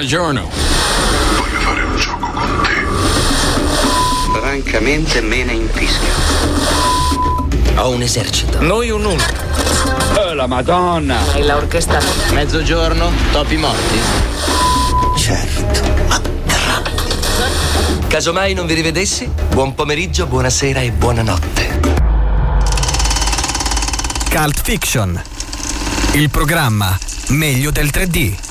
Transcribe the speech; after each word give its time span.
Buongiorno. 0.00 0.48
Voglio 1.36 1.60
fare 1.60 1.82
un 1.82 1.96
gioco 1.96 2.30
con 2.30 2.62
te. 2.62 4.38
Francamente 4.40 5.20
me 5.20 5.44
ne 5.44 5.52
infischio. 5.52 6.08
Ho 7.76 7.90
un 7.90 8.00
esercito. 8.00 8.62
Noi 8.62 8.88
un 8.88 9.02
nulla. 9.02 9.26
Oh, 10.16 10.32
la 10.32 10.46
Madonna. 10.46 11.34
E 11.34 11.44
l'orchestra. 11.44 12.00
Mezzogiorno, 12.32 13.12
topi 13.30 13.58
morti. 13.58 14.00
Certo, 15.18 15.82
ma 16.08 16.18
grandi. 16.46 18.06
Casomai 18.08 18.54
non 18.54 18.64
vi 18.64 18.72
rivedessi, 18.72 19.30
buon 19.50 19.74
pomeriggio, 19.74 20.24
buonasera 20.24 20.80
e 20.80 20.92
buonanotte. 20.92 21.80
Cult 24.30 24.62
Fiction. 24.62 25.22
Il 26.12 26.30
programma 26.30 26.98
meglio 27.28 27.70
del 27.70 27.90
3D. 27.92 28.48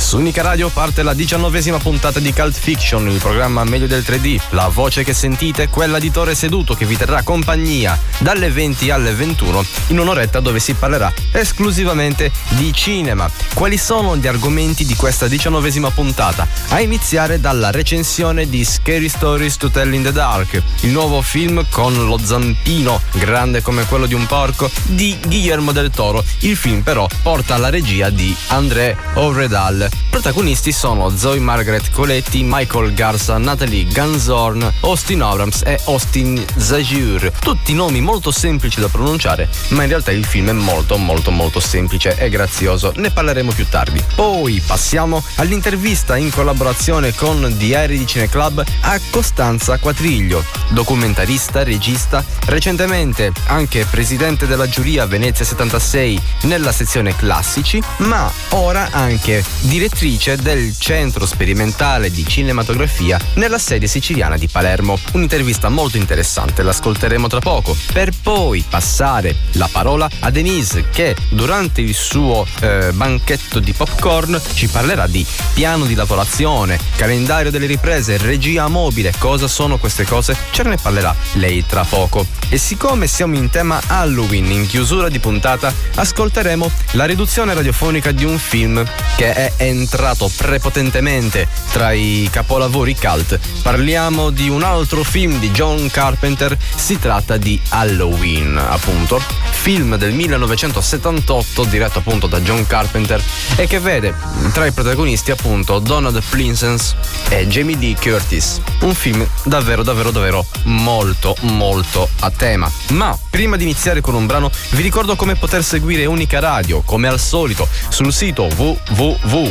Su 0.00 0.16
Unica 0.16 0.42
Radio 0.42 0.70
parte 0.70 1.04
la 1.04 1.14
diciannovesima 1.14 1.78
puntata 1.78 2.18
di 2.18 2.32
Cult 2.32 2.58
Fiction, 2.58 3.06
il 3.08 3.18
programma 3.18 3.62
meglio 3.62 3.86
del 3.86 4.02
3D. 4.04 4.40
La 4.50 4.66
voce 4.66 5.04
che 5.04 5.12
sentite 5.12 5.64
è 5.64 5.68
quella 5.68 6.00
di 6.00 6.10
Tore 6.10 6.34
Seduto 6.34 6.74
che 6.74 6.86
vi 6.86 6.96
terrà 6.96 7.22
compagnia 7.22 7.96
dalle 8.18 8.50
20 8.50 8.90
alle 8.90 9.12
21 9.12 9.64
in 9.88 10.00
un'oretta 10.00 10.40
dove 10.40 10.58
si 10.58 10.72
parlerà 10.72 11.12
esclusivamente 11.30 12.32
di 12.48 12.72
cinema. 12.72 13.30
Quali 13.54 13.76
sono 13.76 14.16
gli 14.16 14.26
argomenti 14.26 14.84
di 14.84 14.96
questa 14.96 15.28
diciannovesima 15.28 15.90
puntata? 15.90 16.48
A 16.70 16.80
iniziare 16.80 17.38
dalla 17.38 17.70
recensione 17.70 18.48
di 18.48 18.64
Scary 18.64 19.08
Stories 19.08 19.58
to 19.58 19.70
Tell 19.70 19.92
in 19.92 20.02
the 20.02 20.12
Dark, 20.12 20.60
il 20.80 20.90
nuovo 20.90 21.20
film 21.20 21.64
con 21.68 21.94
lo 21.94 22.18
zampino 22.18 23.00
grande 23.12 23.62
come 23.62 23.84
quello 23.84 24.06
di 24.06 24.14
un 24.14 24.26
porco 24.26 24.68
di 24.84 25.16
Guillermo 25.24 25.70
del 25.70 25.90
Toro. 25.90 26.24
Il 26.40 26.56
film 26.56 26.80
però 26.80 27.06
porta 27.22 27.58
la 27.58 27.68
regia 27.68 28.10
di 28.10 28.34
André 28.48 28.96
Ovredal. 29.14 29.89
Protagonisti 30.10 30.72
sono 30.72 31.16
Zoe 31.16 31.38
Margaret 31.38 31.90
Coletti, 31.90 32.42
Michael 32.44 32.94
Garza, 32.94 33.38
Natalie 33.38 33.86
Ganzorn, 33.86 34.72
Austin 34.80 35.22
Abrams 35.22 35.62
e 35.64 35.78
Austin 35.84 36.44
Zajur. 36.56 37.32
Tutti 37.40 37.72
nomi 37.74 38.00
molto 38.00 38.30
semplici 38.30 38.80
da 38.80 38.88
pronunciare, 38.88 39.48
ma 39.70 39.82
in 39.82 39.88
realtà 39.88 40.10
il 40.10 40.24
film 40.24 40.48
è 40.48 40.52
molto 40.52 40.96
molto 40.96 41.30
molto 41.30 41.60
semplice 41.60 42.16
e 42.16 42.28
grazioso. 42.28 42.92
Ne 42.96 43.10
parleremo 43.10 43.52
più 43.52 43.66
tardi. 43.68 44.02
Poi 44.14 44.62
passiamo 44.66 45.22
all'intervista 45.36 46.16
in 46.16 46.30
collaborazione 46.30 47.14
con 47.14 47.54
Diari 47.56 47.98
di 47.98 48.06
Cine 48.06 48.28
Club 48.28 48.64
a 48.80 49.00
Costanza 49.10 49.78
Quatriglio, 49.78 50.44
documentarista, 50.70 51.62
regista, 51.62 52.24
recentemente 52.46 53.32
anche 53.46 53.86
presidente 53.88 54.46
della 54.46 54.68
giuria 54.68 55.06
Venezia 55.06 55.44
76 55.44 56.20
nella 56.42 56.72
sezione 56.72 57.14
classici, 57.16 57.82
ma 57.98 58.30
ora 58.50 58.88
anche 58.90 59.42
direttrice 59.80 60.36
del 60.36 60.74
Centro 60.76 61.24
Sperimentale 61.24 62.10
di 62.10 62.26
Cinematografia 62.26 63.18
nella 63.36 63.56
sede 63.56 63.86
siciliana 63.86 64.36
di 64.36 64.46
Palermo. 64.46 64.98
Un'intervista 65.12 65.70
molto 65.70 65.96
interessante, 65.96 66.62
l'ascolteremo 66.62 67.28
tra 67.28 67.38
poco, 67.38 67.74
per 67.90 68.10
poi 68.22 68.62
passare 68.68 69.34
la 69.52 69.70
parola 69.72 70.06
a 70.18 70.30
Denise 70.30 70.90
che 70.90 71.16
durante 71.30 71.80
il 71.80 71.94
suo 71.94 72.46
eh, 72.60 72.90
banchetto 72.92 73.58
di 73.58 73.72
popcorn 73.72 74.38
ci 74.52 74.68
parlerà 74.68 75.06
di 75.06 75.24
piano 75.54 75.86
di 75.86 75.94
lavorazione, 75.94 76.78
calendario 76.96 77.50
delle 77.50 77.64
riprese, 77.64 78.18
regia 78.18 78.68
mobile, 78.68 79.14
cosa 79.16 79.48
sono 79.48 79.78
queste 79.78 80.04
cose? 80.04 80.36
Ce 80.50 80.62
ne 80.62 80.76
parlerà 80.76 81.16
lei 81.34 81.64
tra 81.64 81.84
poco. 81.84 82.26
E 82.50 82.58
siccome 82.58 83.06
siamo 83.06 83.36
in 83.36 83.48
tema 83.48 83.80
Halloween, 83.86 84.50
in 84.50 84.66
chiusura 84.66 85.08
di 85.08 85.20
puntata, 85.20 85.72
ascolteremo 85.94 86.70
la 86.92 87.06
riduzione 87.06 87.54
radiofonica 87.54 88.10
di 88.10 88.24
un 88.24 88.36
film 88.36 88.84
che 89.16 89.32
è 89.32 89.52
entrato 89.70 90.30
prepotentemente 90.36 91.48
tra 91.72 91.92
i 91.92 92.28
capolavori 92.30 92.94
cult. 92.94 93.38
Parliamo 93.62 94.30
di 94.30 94.48
un 94.48 94.62
altro 94.62 95.02
film 95.02 95.38
di 95.38 95.50
John 95.50 95.88
Carpenter, 95.90 96.56
si 96.74 96.98
tratta 96.98 97.36
di 97.36 97.60
Halloween, 97.70 98.56
appunto, 98.56 99.20
film 99.50 99.96
del 99.96 100.12
1978 100.12 101.64
diretto 101.64 101.98
appunto 101.98 102.26
da 102.26 102.40
John 102.40 102.66
Carpenter 102.66 103.22
e 103.56 103.66
che 103.66 103.78
vede 103.78 104.14
tra 104.52 104.66
i 104.66 104.72
protagonisti 104.72 105.30
appunto 105.30 105.78
Donald 105.78 106.20
Plinsens 106.28 106.94
e 107.28 107.46
Jamie 107.46 107.76
Lee 107.76 107.94
Curtis. 107.94 108.60
Un 108.80 108.94
film 108.94 109.26
davvero 109.44 109.82
davvero 109.82 110.10
davvero 110.10 110.44
molto 110.64 111.36
molto 111.42 112.08
a 112.20 112.30
tema. 112.30 112.70
Ma 112.90 113.16
prima 113.30 113.56
di 113.56 113.64
iniziare 113.64 114.00
con 114.00 114.14
un 114.14 114.26
brano 114.26 114.50
vi 114.70 114.82
ricordo 114.82 115.16
come 115.16 115.36
poter 115.36 115.62
seguire 115.62 116.04
Unica 116.06 116.40
Radio, 116.40 116.82
come 116.82 117.08
al 117.08 117.20
solito 117.20 117.68
sul 117.88 118.12
sito 118.12 118.48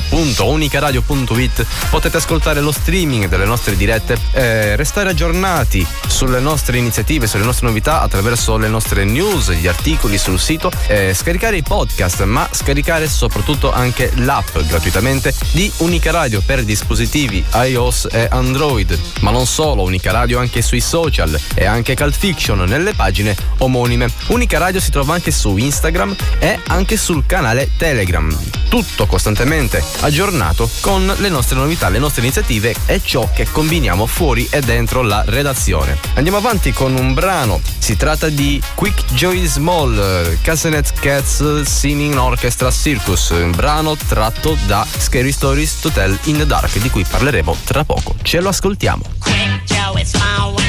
www.unicaradio.it 0.10 1.66
potete 1.90 2.18
ascoltare 2.18 2.62
lo 2.62 2.72
streaming 2.72 3.28
delle 3.28 3.46
nostre 3.46 3.76
dirette, 3.76 4.18
eh, 4.32 4.76
restare 4.76 5.10
aggiornati 5.10 5.86
sulle 6.08 6.40
nostre 6.40 6.78
iniziative, 6.78 7.28
sulle 7.28 7.44
nostre 7.44 7.68
novità 7.68 8.02
attraverso 8.02 8.58
le 8.58 8.68
nostre 8.68 9.04
news, 9.04 9.52
gli 9.52 9.68
articoli 9.68 10.18
sul 10.18 10.40
sito, 10.40 10.72
eh, 10.88 11.14
scaricare 11.14 11.58
i 11.58 11.64
podcast, 11.64 12.24
ma 12.24 12.48
scaricare 12.52 13.08
soprattutto 13.08 13.72
anche 13.72 14.12
l'app 14.16 14.58
gratuitamente 14.68 15.34
di 15.52 15.72
Unica 15.78 16.12
Radio 16.12 16.42
per 16.42 16.64
dispositivi 16.64 17.44
iOS 17.54 18.08
e 18.12 18.28
Android. 18.30 18.98
Ma 19.22 19.32
non 19.32 19.46
solo, 19.46 19.84
Unica 19.84 20.12
Radio 20.12 20.40
anche 20.40 20.62
sui 20.62 20.82
social 20.82 21.40
e 21.54 21.66
anche 21.66 21.96
Cult 21.96 22.16
Fiction 22.16 22.60
nelle 22.60 22.94
pagine 22.94 23.36
omonime. 23.60 24.10
Unica 24.28 24.58
Radio 24.58 24.80
si 24.80 24.92
trova 24.92 25.14
anche 25.14 25.32
su 25.32 25.56
Instagram 25.56 26.16
e 26.40 26.60
anche 26.68 26.98
sul 26.98 27.26
canale 27.26 27.70
Telegram. 27.78 28.36
Tutto 28.70 29.06
costantemente 29.06 29.84
aggiornato 30.02 30.70
con 30.82 31.14
le 31.18 31.30
nostre 31.30 31.58
novità, 31.58 31.90
le 31.90 32.00
nostre 32.00 32.22
iniziative 32.22 32.76
e 32.86 33.02
ciò 33.04 33.30
che 33.34 33.48
combiniamo 33.50 34.06
fuori 34.06 34.48
e 34.50 34.62
dentro 34.62 35.02
la 35.02 35.24
redazione. 35.26 35.98
Andiamo 36.16 36.38
avanti 36.38 36.72
con 36.72 36.96
un 36.96 37.14
brano. 37.14 37.62
Si 37.78 37.98
tratta 37.98 38.30
di 38.30 38.62
Quick 38.76 39.14
Joy 39.14 39.46
Small, 39.46 40.38
Casenet 40.42 40.94
Cats 41.00 41.62
Singing 41.62 42.16
Orchestra 42.18 42.72
Circus, 42.72 43.30
un 43.30 43.52
brano 43.52 43.96
tratto 43.96 44.58
da 44.66 44.86
Scary 44.98 45.32
Stories 45.32 45.80
to 45.80 45.90
Tell 45.90 46.18
in 46.24 46.38
the 46.38 46.46
Dark, 46.46 46.78
di 46.78 46.90
cui 46.90 47.04
parleremo 47.04 47.58
tra 47.64 47.84
poco. 47.84 48.16
Ce 48.22 48.40
lo 48.40 48.50
ascoltiamo. 48.50 49.04
Quick 49.20 49.64
Joe 49.66 50.02
is 50.02 50.10
small 50.10 50.69